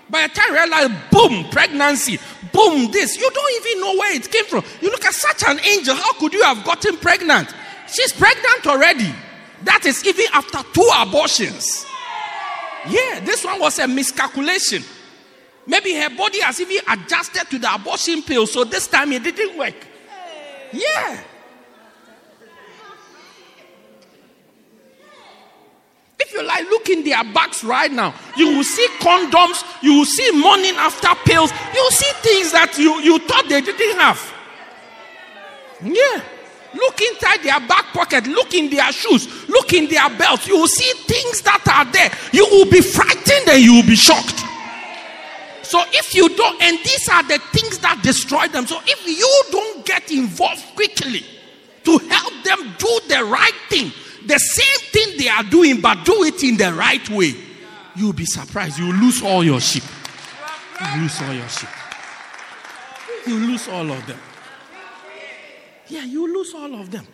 [0.10, 2.18] By the time you realize, boom, pregnancy,
[2.52, 4.64] boom, this, you don't even know where it came from.
[4.82, 7.54] You look at such an angel, how could you have gotten pregnant?
[7.88, 9.14] She's pregnant already.
[9.64, 11.86] That is even after two abortions.
[12.88, 14.84] Yeah, this one was a miscalculation.
[15.68, 19.58] Maybe her body has even adjusted to the abortion pill, so this time it didn't
[19.58, 19.76] work.
[20.72, 21.24] Yeah.
[26.20, 28.14] If you like, look in their bags right now.
[28.36, 32.78] You will see condoms, you will see morning after pills, you will see things that
[32.78, 34.34] you, you thought they didn't have.
[35.84, 36.22] Yeah.
[36.74, 40.48] Look inside their back pocket, look in their shoes, look in their belts.
[40.48, 42.12] You will see things that are there.
[42.32, 44.44] You will be frightened and you will be shocked.
[45.64, 48.66] So if you don't, and these are the things that destroy them.
[48.66, 51.26] So if you don't get involved quickly
[51.84, 53.92] to help them do the right thing,
[54.26, 57.34] the same thing they are doing, but do it in the right way,
[57.96, 58.78] you'll be surprised.
[58.78, 59.84] You lose all your sheep.
[60.96, 61.70] You lose all your sheep.
[63.28, 64.20] You lose all of them.
[65.90, 67.06] Yeah, you lose all of them.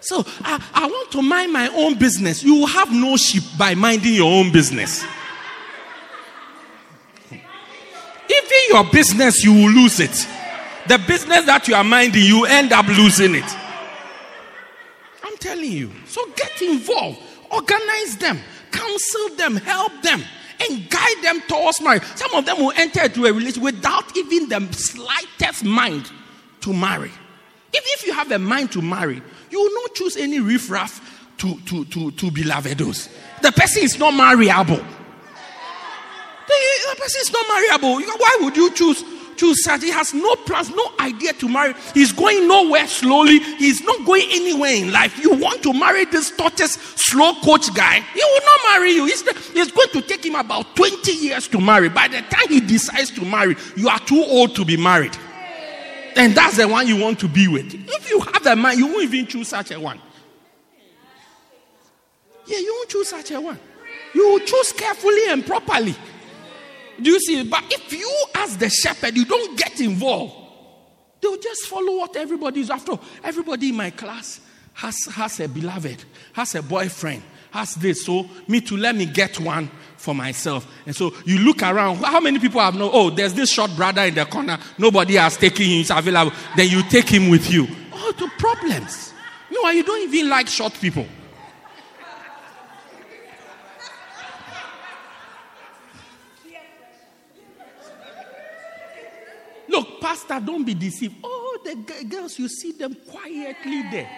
[0.00, 2.42] So I, I want to mind my own business.
[2.42, 5.04] You have no sheep by minding your own business.
[7.30, 10.26] Even your business, you will lose it.
[10.88, 13.56] The business that you are minding, you end up losing it.
[15.22, 15.92] I'm telling you.
[16.06, 18.40] So get involved, organize them,
[18.72, 20.22] counsel them, help them,
[20.60, 22.02] and guide them towards marriage.
[22.16, 26.10] Some of them will enter into a relationship without even the slightest mind
[26.62, 27.12] to marry.
[27.74, 31.00] Even if you have a mind to marry, you will not choose any riffraff
[31.38, 33.08] to, to, to, to be lavedos.
[33.40, 34.76] The person is not marriable.
[36.46, 37.94] The person is not marriable.
[37.96, 39.02] Why would you choose
[39.36, 39.82] choose such?
[39.82, 41.74] He has no plans, no idea to marry.
[41.94, 43.38] He's going nowhere slowly.
[43.38, 45.18] He's not going anywhere in life.
[45.18, 48.00] You want to marry this tortoise, slow coach guy?
[48.00, 49.06] He will not marry you.
[49.06, 51.88] He's, it's going to take him about 20 years to marry.
[51.88, 55.16] By the time he decides to marry, you are too old to be married.
[56.16, 57.74] And that's the one you want to be with.
[57.74, 60.00] If you have a mind, you won't even choose such a one.
[62.46, 63.58] Yeah, you won't choose such a one.
[64.14, 65.94] You will choose carefully and properly.
[67.00, 67.48] Do you see?
[67.48, 70.34] But if you, as the shepherd, you don't get involved,
[71.20, 72.98] they'll just follow what everybody is after.
[73.24, 74.40] Everybody in my class
[74.74, 78.04] has, has a beloved, has a boyfriend, has this.
[78.04, 79.70] So, me too, let me get one
[80.02, 80.66] for myself.
[80.84, 84.02] And so you look around, how many people have no, oh, there's this short brother
[84.02, 86.36] in the corner, nobody has taken him, he's available.
[86.56, 87.68] Then you take him with you.
[87.92, 89.12] Oh, the problems.
[89.50, 91.06] No, you don't even like short people.
[99.68, 101.14] Look, Pastor, don't be deceived.
[101.22, 104.10] Oh, the g- girls, you see them quietly there.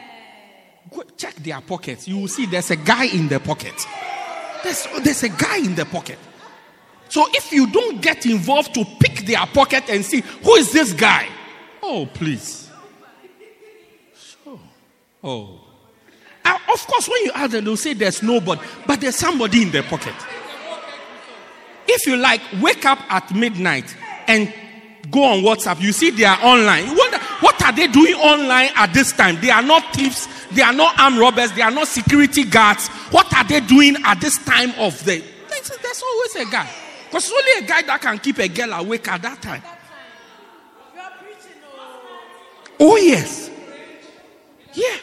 [0.90, 2.08] Go check their pockets.
[2.08, 3.86] You will see there's a guy in the pocket.
[4.64, 6.18] There's, there's a guy in the pocket.
[7.08, 10.92] So if you don't get involved to pick their pocket and see who is this
[10.92, 11.28] guy,
[11.82, 12.68] oh please.
[14.14, 14.58] So,
[15.22, 15.60] oh.
[16.44, 19.70] Uh, of course, when you ask them, they'll say there's nobody, but there's somebody in
[19.70, 20.14] their pocket.
[21.86, 23.94] If you like, wake up at midnight
[24.26, 24.52] and
[25.10, 25.80] go on WhatsApp.
[25.80, 26.86] You see they are online.
[26.86, 29.40] You wonder what are they doing online at this time?
[29.40, 30.28] They are not thieves.
[30.54, 31.52] They are not armed robbers.
[31.52, 32.88] They are not security guards.
[33.10, 35.22] What are they doing at this time of the?
[35.48, 36.68] There's, always a guy.
[37.08, 39.62] Because only a guy that can keep a girl awake at that time.
[42.80, 43.50] Oh yes.
[44.72, 44.96] Yeah.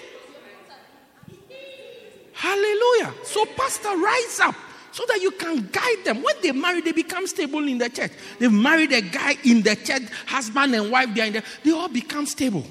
[2.33, 3.13] Hallelujah.
[3.23, 4.55] So, Pastor, rise up
[4.91, 6.21] so that you can guide them.
[6.21, 8.11] When they marry, they become stable in the church.
[8.39, 11.71] They've married a guy in the church, husband and wife, they are in the, they
[11.71, 12.65] all become stable.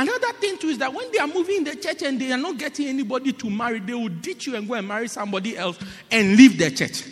[0.00, 2.38] Another thing too is that when they are moving in the church and they are
[2.38, 5.78] not getting anybody to marry, they will ditch you and go and marry somebody else
[6.10, 7.04] and leave the church.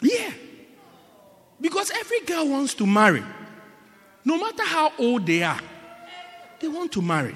[0.00, 0.30] Yeah.
[1.60, 3.24] Because every girl wants to marry.
[4.24, 5.58] No matter how old they are,
[6.60, 7.34] they want to marry.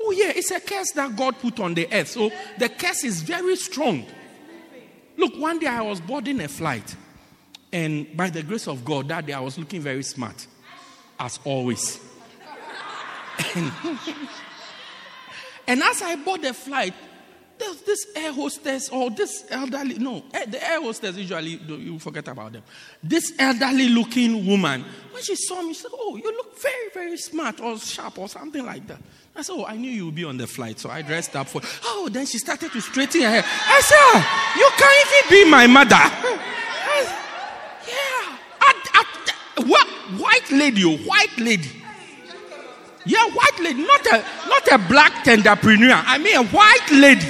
[0.00, 2.08] Oh, Oh, yeah, it's a curse that God put on the earth.
[2.08, 4.04] So the curse is very strong.
[5.16, 6.96] Look, one day I was boarding a flight,
[7.72, 10.46] and by the grace of God, that day I was looking very smart,
[11.20, 12.00] as always.
[15.66, 16.94] and, as I board the flight,
[17.58, 22.28] there's this air hostess or this elderly, no, eh, the air hostess usually, you forget
[22.28, 22.62] about them.
[23.02, 27.16] This elderly looking woman, when she saw me, she said, Oh, you look very, very
[27.16, 29.00] smart or sharp or something like that.
[29.34, 31.48] I said, Oh, I knew you would be on the flight, so I dressed up
[31.48, 33.44] for Oh, then she started to straighten her hair.
[33.44, 35.96] I said, ah, You can't even be my mother.
[37.88, 38.38] yeah.
[38.60, 39.04] I,
[39.66, 39.86] what?
[40.20, 41.70] White lady, oh, white lady.
[43.08, 46.02] Yeah, white lady, not a not a black tenderpreneur.
[46.04, 47.26] I mean a white lady.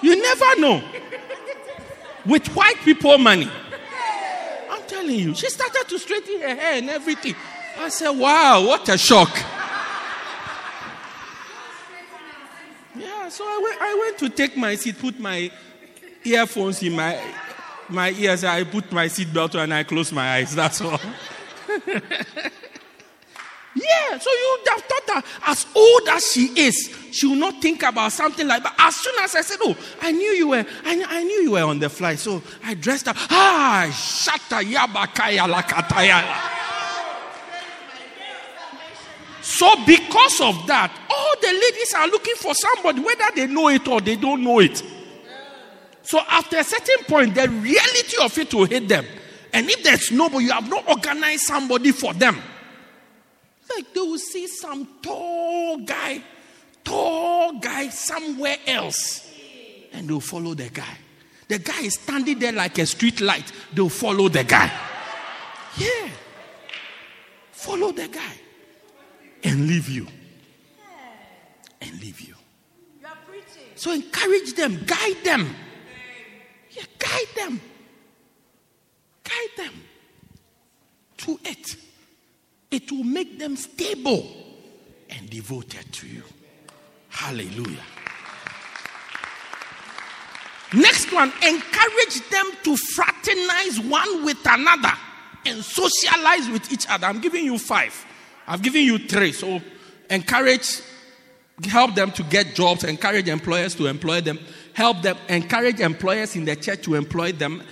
[0.00, 0.82] You never know.
[2.24, 3.50] With white people money.
[4.70, 5.34] I'm telling you.
[5.34, 7.34] She started to straighten her hair and everything.
[7.78, 9.28] I said, wow, what a shock.
[12.94, 15.50] Yeah, so I went, I went to take my seat, put my
[16.24, 17.20] earphones in my,
[17.90, 18.44] my ears.
[18.44, 20.54] I put my seatbelt on and I closed my eyes.
[20.54, 21.00] That's all.
[23.74, 27.62] Yeah, so you would have thought that as old as she is, she will not
[27.62, 28.74] think about something like that.
[28.78, 31.62] As soon as I said, Oh, I knew you were, I, I knew you were
[31.62, 33.16] on the fly, So I dressed up.
[33.30, 36.58] Ah, shata yabakaya lakataya.
[39.40, 43.88] So because of that, all the ladies are looking for somebody, whether they know it
[43.88, 44.82] or they don't know it.
[46.02, 49.06] So after a certain point, the reality of it will hit them.
[49.52, 52.40] And if there's nobody, you have not organized somebody for them
[53.76, 56.22] like they will see some tall guy,
[56.84, 59.30] tall guy somewhere else,
[59.92, 60.96] and they'll follow the guy.
[61.48, 63.52] The guy is standing there like a street light.
[63.74, 64.72] They'll follow the guy.
[65.76, 66.08] Yeah.
[67.50, 68.32] Follow the guy
[69.44, 70.06] and leave you.
[71.80, 72.34] And leave you.
[73.74, 75.54] So encourage them, guide them.
[76.70, 77.60] Yeah, guide them.
[79.24, 79.72] Guide them
[81.18, 81.76] to it
[82.72, 84.26] it will make them stable
[85.10, 86.22] and devoted to you.
[87.10, 87.84] Hallelujah.
[90.72, 94.92] Next one, encourage them to fraternize one with another
[95.44, 97.06] and socialize with each other.
[97.06, 98.06] I'm giving you five.
[98.46, 99.32] I've given you three.
[99.32, 99.60] So
[100.08, 100.80] encourage,
[101.64, 104.38] help them to get jobs, encourage employers to employ them,
[104.72, 107.62] help them, encourage employers in the church to employ them,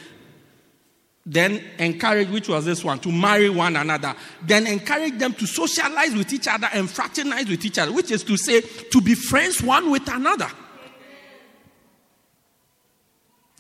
[1.27, 4.15] then encourage, which was this one, to marry one another.
[4.43, 8.25] Then encourage them to socialize with each other and fraternize with each other, which is
[8.25, 10.49] to say, to be friends one with another.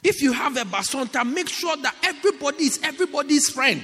[0.03, 3.83] If you have a bacenta, make sure that everybody is everybody's friend.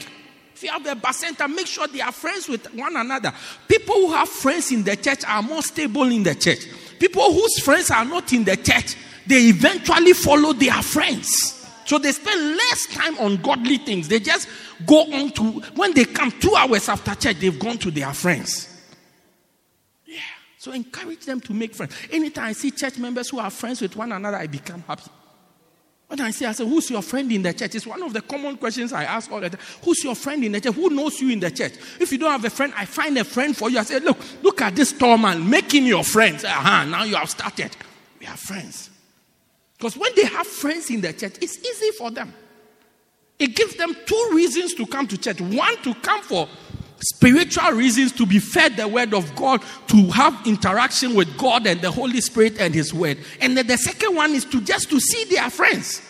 [0.54, 3.30] If you have a bacenta, make sure they are friends with one another.
[3.68, 6.66] People who have friends in the church are more stable in the church.
[6.98, 8.96] People whose friends are not in the church,
[9.26, 11.65] they eventually follow their friends.
[11.86, 14.08] So they spend less time on godly things.
[14.08, 14.48] They just
[14.84, 15.42] go on to,
[15.76, 18.68] when they come two hours after church, they've gone to their friends.
[20.04, 20.18] Yeah.
[20.58, 21.96] So encourage them to make friends.
[22.10, 25.10] Anytime I see church members who are friends with one another, I become happy.
[26.08, 27.76] When I say, I say, who's your friend in the church?
[27.76, 29.60] It's one of the common questions I ask all the time.
[29.84, 30.74] Who's your friend in the church?
[30.74, 31.74] Who knows you in the church?
[32.00, 33.78] If you don't have a friend, I find a friend for you.
[33.78, 35.48] I say, look, look at this tall man.
[35.48, 36.36] Make him your friend.
[36.44, 36.84] Aha, uh-huh.
[36.84, 37.76] now you have started.
[38.18, 38.90] We are friends.
[39.78, 42.32] Because when they have friends in the church, it's easy for them.
[43.38, 45.40] It gives them two reasons to come to church.
[45.40, 46.48] One, to come for
[47.00, 51.80] spiritual reasons, to be fed the word of God, to have interaction with God and
[51.80, 53.18] the Holy Spirit and His word.
[53.40, 56.00] And then the second one is to just to see their friends.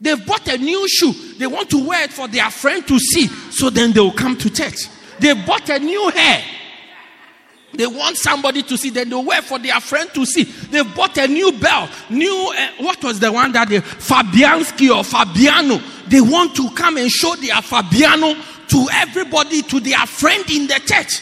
[0.00, 1.12] They've bought a new shoe.
[1.38, 3.28] They want to wear it for their friend to see.
[3.28, 4.88] So then they will come to church.
[5.20, 6.44] They bought a new hair.
[7.76, 8.90] They want somebody to see.
[8.90, 10.44] Then they wait for their friend to see.
[10.44, 11.88] They bought a new bell.
[12.10, 15.80] New, uh, what was the one that they, Fabianski or Fabiano.
[16.08, 18.34] They want to come and show their Fabiano
[18.68, 21.20] to everybody, to their friend in the church.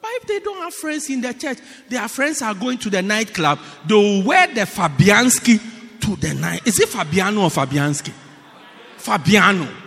[0.00, 1.58] But if they don't have friends in the church,
[1.88, 3.58] their friends are going to the nightclub.
[3.86, 6.66] They'll wear the Fabianski to the night.
[6.66, 8.12] Is it Fabiano or Fabianski?
[8.98, 9.83] Fabiano.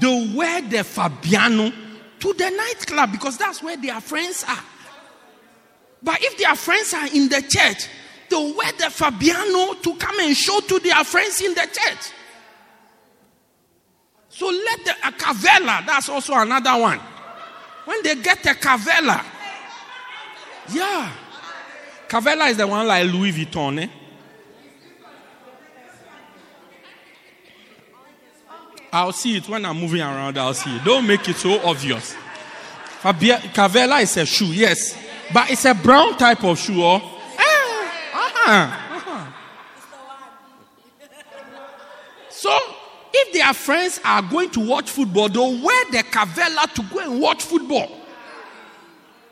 [0.00, 1.72] They wear the Fabiano
[2.20, 4.64] to the nightclub because that's where their friends are.
[6.02, 7.88] But if their friends are in the church,
[8.28, 12.12] they'll wear the Fabiano to come and show to their friends in the church.
[14.28, 17.00] So let the a Carvela, that's also another one.
[17.86, 19.24] When they get a Carvela,
[20.72, 21.12] yeah.
[22.08, 23.88] Carvela is the one like Louis Vuitton, eh?
[28.92, 30.38] I'll see it when I'm moving around.
[30.38, 30.84] I'll see it.
[30.84, 32.16] Don't make it so obvious.
[33.02, 34.96] Carvela is a shoe, yes,
[35.32, 36.82] but it's a brown type of shoe.
[36.82, 38.84] Oh, eh, uh-huh.
[42.30, 42.56] So,
[43.12, 47.20] if their friends are going to watch football, they'll wear the Carvela to go and
[47.20, 47.90] watch football.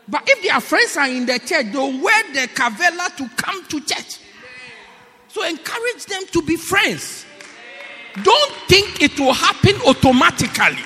[0.07, 3.81] But if their friends are in the church, they'll wear the Carvela to come to
[3.81, 4.19] church.
[5.27, 7.25] So encourage them to be friends.
[8.23, 10.83] Don't think it will happen automatically.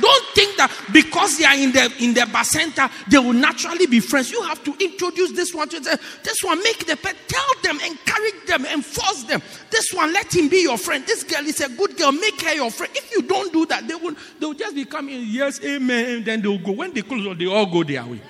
[0.00, 4.00] Don't think that because they are in the in the bacenta, they will naturally be
[4.00, 4.30] friends.
[4.30, 5.98] You have to introduce this one to them.
[6.22, 9.42] This one, make the pet, tell them, encourage them, enforce them.
[9.70, 11.04] This one, let him be your friend.
[11.06, 12.92] This girl is a good girl, make her your friend.
[12.94, 16.24] If you don't do that, they will they will just be coming, yes, amen, and
[16.24, 16.72] then they'll go.
[16.72, 18.20] When they close, they all go their way.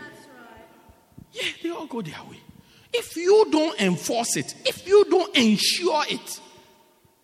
[1.32, 2.40] Yeah, they all go their way.
[2.92, 6.40] If you don't enforce it, if you don't ensure it,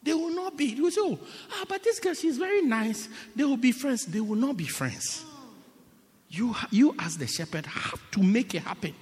[0.04, 0.66] they will not be.
[0.66, 1.18] You say, oh,
[1.50, 3.08] ah, but this girl, she's very nice.
[3.34, 4.04] They will be friends.
[4.04, 5.24] They will not be friends.
[6.28, 8.94] You, you as the shepherd, have to make it happen.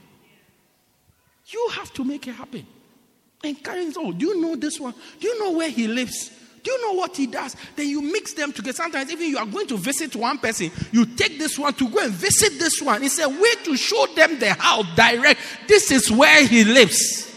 [1.46, 2.66] You have to make it happen.
[3.42, 4.94] Encourage, oh, do you know this one?
[5.18, 6.30] Do you know where he lives?
[6.62, 7.56] Do you know what he does?
[7.74, 8.76] Then you mix them together.
[8.76, 11.98] Sometimes, even you are going to visit one person, you take this one to go
[11.98, 13.02] and visit this one.
[13.02, 15.40] It's a way to show them the house direct.
[15.66, 17.31] This is where he lives.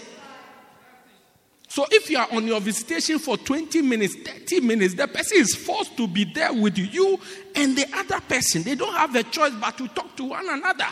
[1.76, 5.54] So if you are on your visitation for 20 minutes, 30 minutes, the person is
[5.56, 7.20] forced to be there with you
[7.54, 8.64] and the other person.
[8.64, 10.88] They don't have a choice but to talk to one another.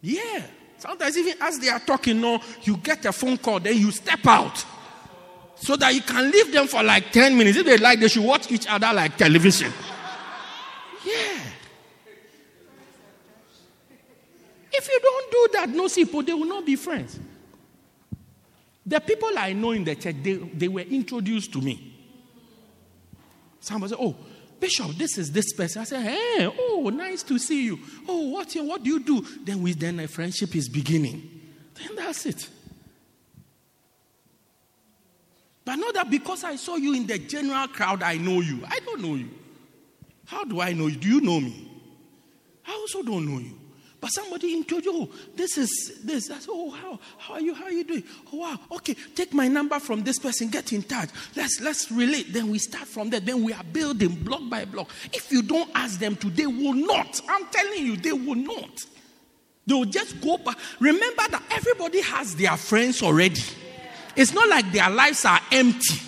[0.00, 0.46] Yeah.
[0.78, 4.26] Sometimes even as they are talking, no, you get a phone call, then you step
[4.26, 4.64] out.
[5.56, 7.58] So that you can leave them for like 10 minutes.
[7.58, 9.74] If they like, they should watch each other like television.
[11.04, 11.42] Yeah.
[14.72, 17.20] If you don't do that, no people, they will not be friends.
[18.86, 21.94] The people I know in the church, they, they were introduced to me.
[23.58, 24.14] Somebody said, Oh,
[24.60, 25.82] Bishop, this is this person.
[25.82, 27.80] I said, Hey, oh, nice to see you.
[28.08, 29.26] Oh, what, what do you do?
[29.42, 31.28] Then we then a friendship is beginning.
[31.74, 32.48] Then that's it.
[35.64, 38.62] But not that because I saw you in the general crowd, I know you.
[38.68, 39.28] I don't know you.
[40.26, 40.96] How do I know you?
[40.96, 41.68] Do you know me?
[42.64, 43.58] I also don't know you.
[44.00, 46.26] But somebody introduced, oh, this is this.
[46.26, 47.54] Said, oh, how, how are you?
[47.54, 48.04] How are you doing?
[48.32, 48.58] Oh, wow.
[48.72, 51.08] Okay, take my number from this person, get in touch.
[51.34, 52.32] Let's let's relate.
[52.32, 53.20] Then we start from there.
[53.20, 54.90] Then we are building block by block.
[55.12, 57.20] If you don't ask them to, they will not.
[57.28, 58.84] I'm telling you, they will not.
[59.66, 60.58] They will just go back.
[60.78, 63.42] Remember that everybody has their friends already.
[64.14, 66.00] It's not like their lives are empty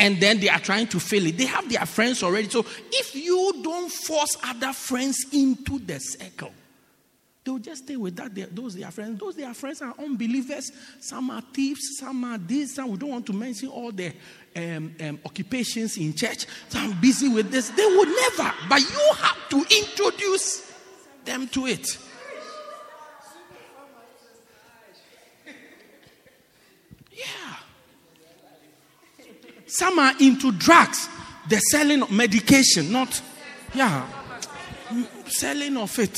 [0.00, 1.36] and then they are trying to fill it.
[1.36, 2.48] They have their friends already.
[2.48, 6.52] So if you don't force other friends into the circle,
[7.42, 8.54] They'll just stay with that.
[8.54, 9.18] Those their friends.
[9.18, 10.70] Those their friends are unbelievers.
[11.00, 11.80] Some are thieves.
[11.98, 12.74] Some are this.
[12.74, 14.12] Some we don't want to mention all the
[14.54, 16.46] um, um, occupations in church.
[16.68, 17.70] So I'm busy with this.
[17.70, 18.52] They would never.
[18.68, 20.70] But you have to introduce
[21.24, 21.98] them to it.
[27.10, 27.56] Yeah.
[29.66, 31.08] Some are into drugs.
[31.48, 33.20] They're selling medication, not,
[33.74, 34.06] yeah,
[35.26, 36.16] selling of it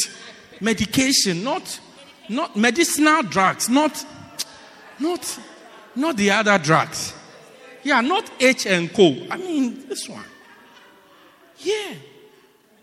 [0.62, 1.80] medication, not,
[2.28, 4.04] not medicinal drugs, not,
[4.98, 5.38] not,
[5.94, 7.14] not the other drugs.
[7.82, 9.26] Yeah, not H and Co.
[9.28, 10.24] I mean, this one.
[11.58, 11.94] Yeah.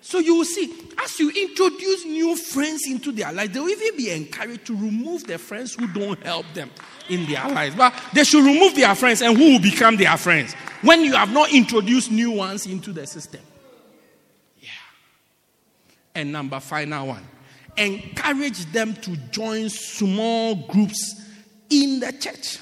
[0.02, 3.96] So you will see, as you introduce new friends into their life, they will even
[3.96, 6.72] be encouraged to remove the friends who don't help them
[7.10, 7.76] in their lives.
[7.76, 11.32] But they should remove their friends, and who will become their friends when you have
[11.32, 13.42] not introduced new ones into the system.
[14.60, 14.70] Yeah.
[16.16, 17.26] And number final one
[17.80, 21.26] encourage them to join small groups
[21.70, 22.60] in the church.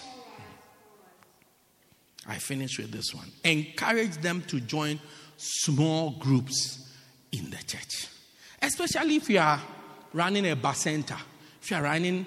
[2.27, 3.31] I finish with this one.
[3.43, 4.99] Encourage them to join
[5.37, 6.93] small groups
[7.31, 8.07] in the church.
[8.61, 9.61] Especially if you are
[10.13, 11.17] running a bacenta,
[11.61, 12.25] if you are running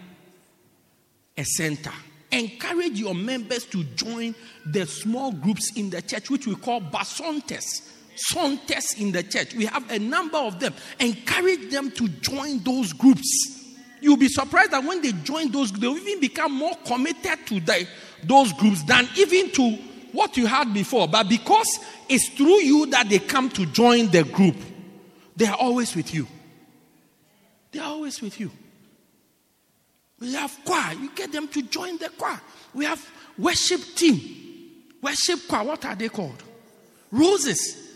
[1.36, 1.92] a center.
[2.32, 4.34] Encourage your members to join
[4.64, 9.54] the small groups in the church, which we call basontas Sontes in the church.
[9.54, 10.74] We have a number of them.
[10.98, 13.58] Encourage them to join those groups.
[14.00, 17.86] You'll be surprised that when they join those, they'll even become more committed to the,
[18.24, 19.70] those groups than even to
[20.12, 21.08] what you had before.
[21.08, 24.56] But because it's through you that they come to join the group,
[25.36, 26.26] they are always with you.
[27.72, 28.50] They are always with you.
[30.18, 30.94] We have choir.
[30.94, 32.40] You get them to join the choir.
[32.74, 33.06] We have
[33.38, 34.18] worship team.
[35.00, 35.64] Worship choir.
[35.64, 36.42] What are they called?
[37.10, 37.89] Roses.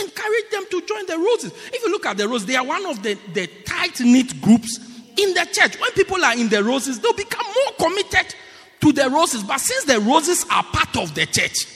[0.00, 1.52] Encourage them to join the roses.
[1.72, 4.78] If you look at the roses, they are one of the, the tight knit groups
[5.16, 5.80] in the church.
[5.80, 8.34] When people are in the roses, they'll become more committed
[8.80, 9.42] to the roses.
[9.42, 11.66] But since the roses are part of the church,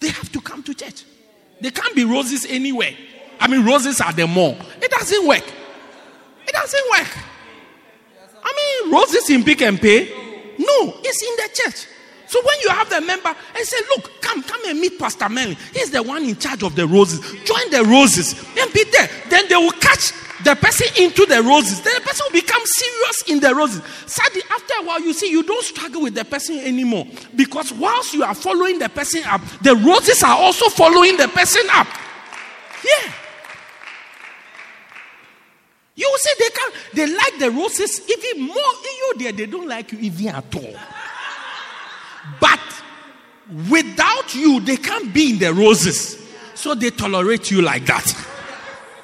[0.00, 1.04] they have to come to church.
[1.60, 2.92] They can't be roses anywhere.
[3.40, 4.56] I mean, roses are the more.
[4.80, 5.44] It doesn't work.
[6.46, 7.18] It doesn't work.
[8.42, 10.54] I mean, roses in Pick n Pay?
[10.58, 11.86] No, it's in the church.
[12.34, 15.56] So when you have the member and say, Look, come, come and meet Pastor Melly.
[15.72, 17.20] He's the one in charge of the roses.
[17.44, 19.08] Join the roses and be there.
[19.30, 20.10] Then they will catch
[20.42, 21.80] the person into the roses.
[21.82, 23.82] Then the person will become serious in the roses.
[24.06, 27.06] Sadly, after a while, you see, you don't struggle with the person anymore.
[27.36, 31.62] Because whilst you are following the person up, the roses are also following the person
[31.70, 31.86] up.
[32.84, 33.12] Yeah.
[35.94, 38.56] You say they can they like the roses even more.
[38.56, 40.74] You there, they don't like you even at all.
[42.40, 42.60] But
[43.70, 46.20] without you, they can't be in the roses.
[46.54, 48.26] So they tolerate you like that.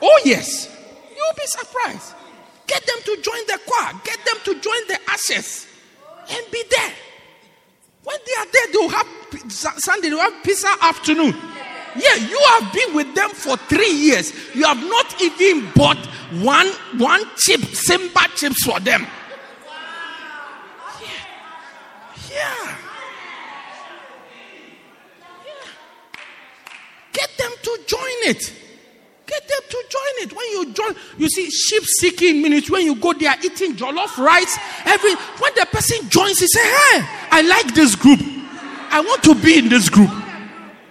[0.02, 0.68] Oh, yes.
[1.10, 2.14] You'll be surprised.
[2.66, 5.66] Get them to join the choir, get them to join the ashes,
[6.30, 6.92] and be there.
[8.04, 9.06] When they are there, they'll have
[9.50, 11.34] Sunday, they'll have pizza afternoon.
[11.96, 14.32] Yeah, you have been with them for three years.
[14.54, 15.98] You have not even bought
[16.40, 16.68] one
[16.98, 19.04] one chip, Simba chips for them.
[21.00, 21.08] Yeah.
[22.30, 22.76] yeah.
[27.12, 28.52] Get them to join it.
[29.26, 30.32] Get them to join it.
[30.36, 32.68] When you join, you see sheep seeking minutes.
[32.68, 37.04] When you go there eating jollof rice, every when the person joins, he say, "Hey,
[37.30, 38.20] I like this group.
[38.90, 40.10] I want to be in this group.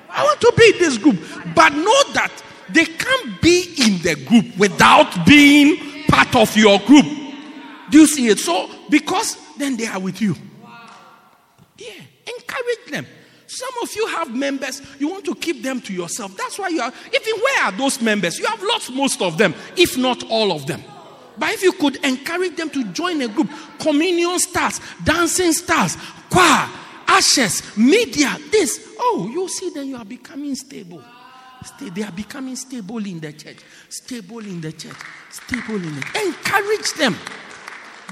[0.09, 1.17] I want to be in this group."
[1.53, 2.31] But know that
[2.69, 7.05] they can't be in the group without being part of your group.
[7.89, 8.39] Do you see it?
[8.39, 10.35] So because then they are with you.
[11.77, 13.05] Yeah, encourage them.
[13.59, 16.33] Some of you have members, you want to keep them to yourself.
[16.37, 18.39] That's why you are, even where are those members?
[18.39, 20.81] You have lost most of them, if not all of them.
[21.37, 25.97] But if you could encourage them to join a group, communion stars, dancing stars,
[26.29, 26.69] choir,
[27.05, 31.03] ashes, media, this, oh, you see, then you are becoming stable.
[31.81, 33.57] They are becoming stable in the church,
[33.89, 34.95] stable in the church,
[35.31, 37.13] stable in the Encourage them.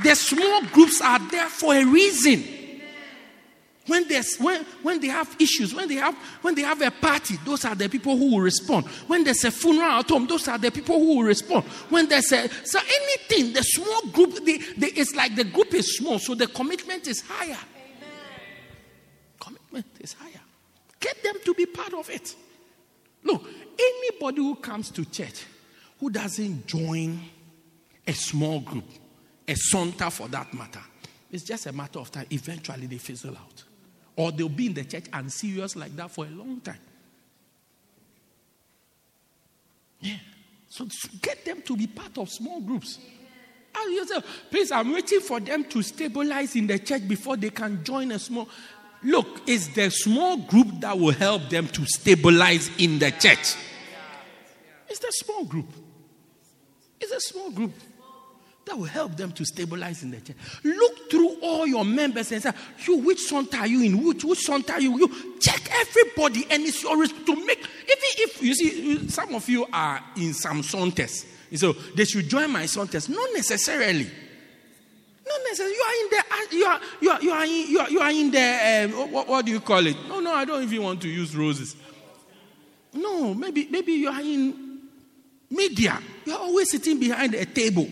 [0.03, 2.56] The small groups are there for a reason.
[3.87, 7.37] When, there's, when, when they have issues, when they have, when they have a party,
[7.45, 8.85] those are the people who will respond.
[9.07, 11.65] When there's a funeral at home, those are the people who will respond.
[11.89, 15.97] When there's a, so anything, the small group, they, they, it's like the group is
[15.97, 17.57] small, so the commitment is higher.
[17.57, 18.09] Amen.
[19.39, 20.41] Commitment is higher.
[20.99, 22.35] Get them to be part of it.
[23.23, 23.43] Look,
[23.79, 25.45] anybody who comes to church
[25.99, 27.19] who doesn't join
[28.05, 28.85] a small group,
[29.47, 30.81] a saunter for that matter,
[31.31, 32.25] it's just a matter of time.
[32.31, 33.63] Eventually, they fizzle out.
[34.17, 36.79] Or they'll be in the church and serious like that for a long time.
[40.01, 40.17] Yeah.
[40.67, 40.87] So
[41.21, 42.99] get them to be part of small groups.
[43.75, 47.51] And you say, please, I'm waiting for them to stabilize in the church before they
[47.51, 48.49] can join a small.
[49.03, 53.55] Look, it's the small group that will help them to stabilize in the church.
[54.89, 55.67] It's the small group.
[56.99, 57.73] It's a small group
[58.67, 60.35] that will help them to stabilize in the church.
[60.63, 62.51] Look through all your members and say,
[62.85, 64.03] you, which son are you in?
[64.03, 64.97] Which, which son are you?
[64.97, 69.47] You check everybody and it's your risk to make, even if, you see, some of
[69.49, 71.25] you are in some Santas.
[71.55, 73.07] So they should join my Santas.
[73.09, 74.09] Not necessarily.
[75.25, 75.75] Not necessarily.
[75.75, 78.11] You are in the, you are, you are, you are in, you are, you are
[78.11, 79.95] in the, um, what, what do you call it?
[80.07, 81.75] No, no, I don't even want to use roses.
[82.93, 84.79] No, maybe, maybe you are in
[85.49, 86.01] media.
[86.25, 87.87] You are always sitting behind a table.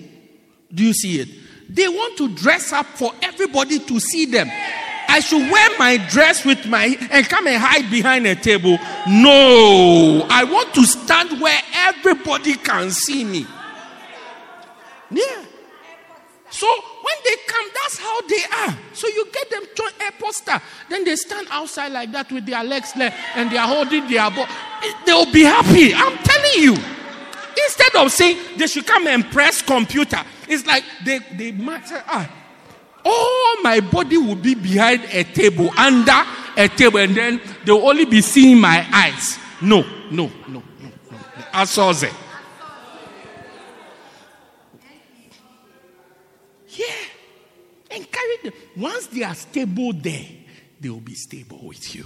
[0.73, 1.29] Do you see it?
[1.69, 4.49] They want to dress up for everybody to see them.
[5.07, 8.77] I should wear my dress with my and come and hide behind a table.
[9.07, 13.45] No, I want to stand where everybody can see me.
[15.11, 15.45] Yeah.
[16.49, 18.77] So when they come, that's how they are.
[18.93, 20.61] So you get them to airport star.
[20.89, 24.47] Then they stand outside like that with their legs and they are holding their ball.
[25.05, 25.93] They'll be happy.
[25.93, 26.77] I'm telling you.
[27.65, 31.51] Instead of saying they should come and press computer, it's like they, they
[31.85, 32.31] say, ah,
[33.05, 36.23] all my body will be behind a table, under
[36.57, 39.37] a table, and then they'll only be seeing my eyes.
[39.61, 40.91] No, no, no, no, no.
[42.03, 42.13] It.
[46.69, 46.85] Yeah.
[47.91, 48.53] Encourage them.
[48.75, 50.25] Once they are stable there,
[50.79, 52.05] they will be stable with you.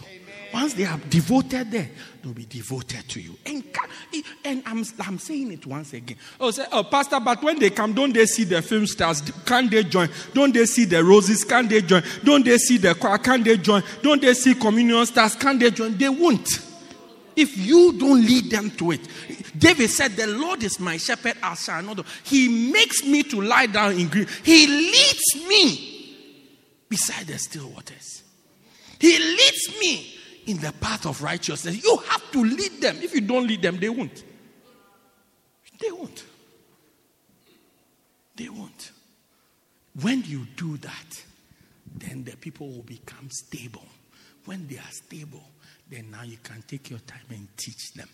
[0.54, 1.90] Once they are devoted there,
[2.24, 3.38] they'll be devoted to you.
[3.46, 3.64] And,
[4.44, 6.18] and I'm, I'm saying it once again.
[6.40, 9.22] Oh, say, oh, Pastor, but when they come, don't they see the film stars?
[9.46, 10.10] Can't they join?
[10.34, 11.44] Don't they see the roses?
[11.44, 12.02] Can't they join?
[12.24, 13.20] Don't they see the choir?
[13.20, 13.84] Can't they join?
[14.02, 15.36] Don't they see communion stars?
[15.36, 15.96] Can't they join?
[15.98, 16.48] They won't.
[17.36, 19.02] If you don't lead them to it.
[19.58, 22.06] David said, The Lord is my shepherd, I shall not.
[22.24, 24.28] He makes me to lie down in green.
[24.44, 26.18] He leads me
[26.90, 28.24] beside the still waters.
[29.00, 30.19] He leads me
[30.50, 31.84] in the path of righteousness.
[31.84, 32.98] You have to lead them.
[33.02, 34.24] If you don't lead them, they won't.
[35.80, 36.24] They won't.
[38.36, 38.92] They won't.
[40.02, 41.24] When you do that,
[41.96, 43.86] then the people will become stable.
[44.46, 45.44] When they are stable,
[45.88, 48.10] then now you can take your time and teach them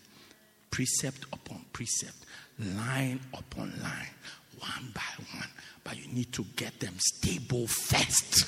[0.70, 2.26] precept upon precept,
[2.58, 4.10] line upon line,
[4.58, 5.48] one by one.
[5.82, 8.46] But you need to get them stable first.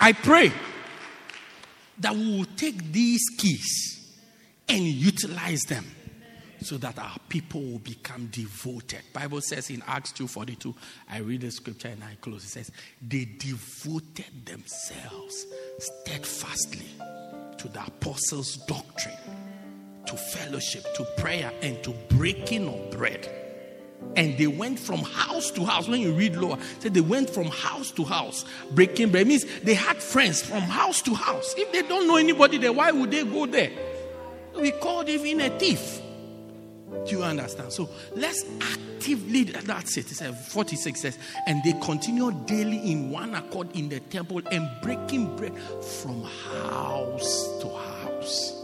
[0.00, 0.52] I pray
[2.00, 4.16] that we will take these keys
[4.68, 5.84] and utilize them
[6.62, 9.00] so that our people will become devoted.
[9.12, 10.74] Bible says in Acts 2:42,
[11.08, 12.44] I read the scripture and I close.
[12.44, 12.70] It says,
[13.00, 15.46] they devoted themselves
[15.78, 16.86] steadfastly
[17.58, 19.16] to the apostles' doctrine,
[20.06, 23.49] to fellowship, to prayer, and to breaking of bread.
[24.16, 25.86] And they went from house to house.
[25.88, 29.22] When you read lower, said they went from house to house, breaking bread.
[29.22, 31.54] It means they had friends from house to house.
[31.56, 33.70] If they don't know anybody there, why would they go there?
[34.56, 36.00] We called even a thief.
[37.06, 37.72] Do you understand?
[37.72, 40.10] So let's actively, that's it.
[40.10, 44.68] it says, 46 says, and they continue daily in one accord in the temple and
[44.82, 48.59] breaking bread from house to house.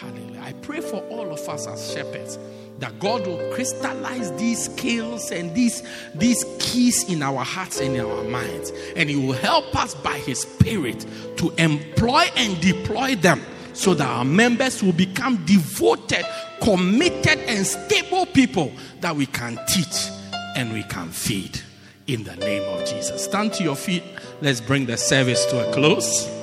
[0.00, 0.40] Hallelujah.
[0.40, 2.38] I pray for all of us as shepherds
[2.78, 5.82] that God will crystallize these skills and these,
[6.14, 8.72] these keys in our hearts and in our minds.
[8.96, 11.04] And He will help us by His Spirit
[11.36, 13.42] to employ and deploy them
[13.74, 16.24] so that our members will become devoted,
[16.62, 18.72] committed, and stable people
[19.02, 20.08] that we can teach
[20.56, 21.60] and we can feed
[22.06, 23.24] in the name of Jesus.
[23.24, 24.02] Stand to your feet.
[24.40, 26.39] Let's bring the service to a close.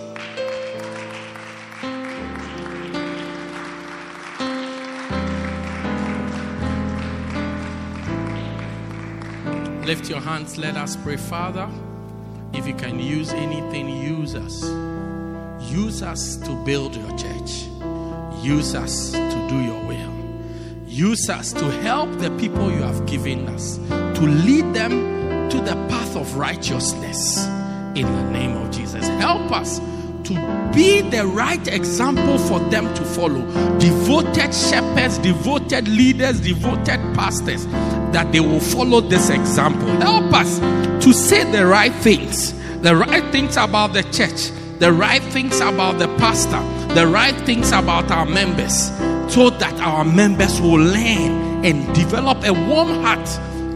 [9.87, 10.57] Lift your hands.
[10.57, 11.69] Let us pray, Father.
[12.51, 14.61] If you can use anything, use us.
[15.71, 17.69] Use us to build your church.
[18.43, 20.13] Use us to do your will.
[20.85, 25.75] Use us to help the people you have given us, to lead them to the
[25.87, 27.45] path of righteousness
[27.95, 29.07] in the name of Jesus.
[29.07, 29.79] Help us
[30.27, 33.45] to be the right example for them to follow.
[33.79, 37.65] Devoted shepherds, devoted leaders, devoted pastors,
[38.13, 39.87] that they will follow this example.
[40.01, 40.59] Help us
[41.03, 45.97] to say the right things, the right things about the church the right things about
[45.97, 46.61] the pastor,
[46.93, 48.89] the right things about our members,
[49.33, 53.25] so that our members will learn and develop a warm heart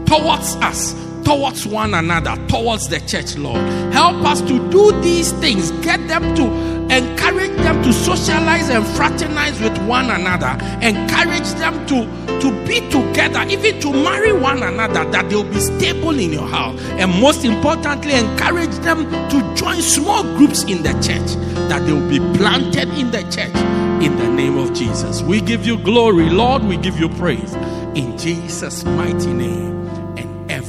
[0.06, 0.94] towards us,
[1.24, 3.60] towards one another, towards the church, Lord.
[3.92, 9.58] Help us to do these things, get them to encourage them to socialize and fraternize
[9.60, 10.52] with one another,
[10.84, 12.04] encourage them to,
[12.40, 16.78] to be together, even to marry one another, that they'll be stable in your house.
[16.92, 21.34] And most importantly, encourage them to join small groups in the church,
[21.68, 23.56] that they'll be planted in the church
[24.02, 25.22] in the name of Jesus.
[25.22, 27.54] We give you glory, Lord, we give you praise
[27.94, 29.81] in Jesus' mighty name.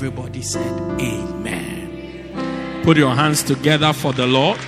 [0.05, 2.81] Everybody said, Amen.
[2.83, 4.59] Put your hands together for the Lord.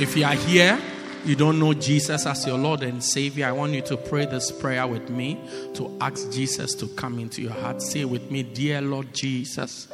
[0.00, 0.80] If you are here,
[1.24, 4.52] you don't know Jesus as your Lord and Savior, I want you to pray this
[4.52, 5.40] prayer with me
[5.74, 7.82] to ask Jesus to come into your heart.
[7.82, 9.88] Say with me, Dear Lord Jesus,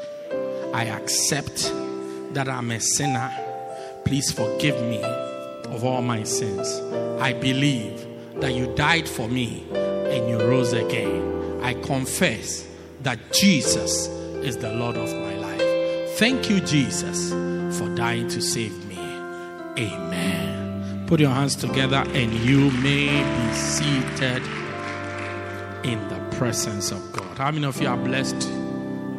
[0.74, 1.72] I accept
[2.35, 3.32] that I'm a sinner.
[4.05, 6.68] Please forgive me of all my sins.
[7.18, 8.07] I believe
[8.43, 11.62] that you died for me and you rose again.
[11.62, 12.74] I confess
[13.05, 14.09] that Jesus
[14.42, 16.18] is the Lord of my life.
[16.18, 17.30] Thank you, Jesus,
[17.78, 18.98] for dying to save me.
[19.78, 21.07] Amen.
[21.07, 24.42] Put your hands together and you may be seated
[25.84, 27.36] in the presence of God.
[27.36, 28.48] How many of you are blessed?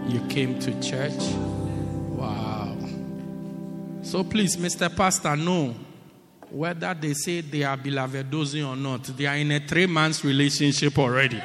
[0.08, 1.22] You came to church?
[2.10, 2.76] Wow.
[4.02, 4.94] So please, Mr.
[4.96, 5.76] Pastor, know
[6.50, 10.24] whether they say they are beloved dosing or not, they are in a three months
[10.24, 11.42] relationship already.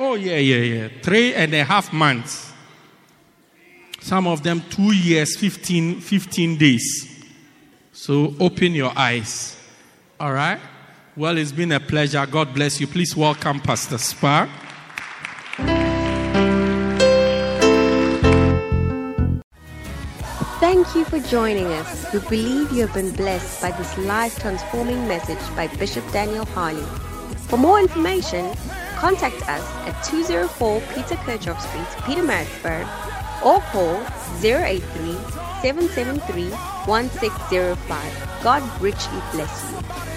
[0.00, 0.88] Oh, yeah, yeah, yeah.
[1.02, 2.52] Three and a half months.
[4.00, 7.26] Some of them two years, 15, 15 days.
[7.92, 9.56] So open your eyes.
[10.20, 10.60] All right?
[11.16, 12.24] Well, it's been a pleasure.
[12.26, 12.86] God bless you.
[12.86, 14.48] Please welcome Pastor Spar.
[20.60, 22.12] Thank you for joining us.
[22.12, 26.86] We believe you have been blessed by this life transforming message by Bishop Daniel Harley.
[27.48, 28.54] For more information,
[28.98, 32.84] contact us at 204 Peter Kirchhoff Street, Pietermaritzburg
[33.44, 34.02] or call
[34.42, 34.82] 083
[35.62, 36.50] 773
[36.86, 38.42] 1605.
[38.42, 40.07] God richly bless you.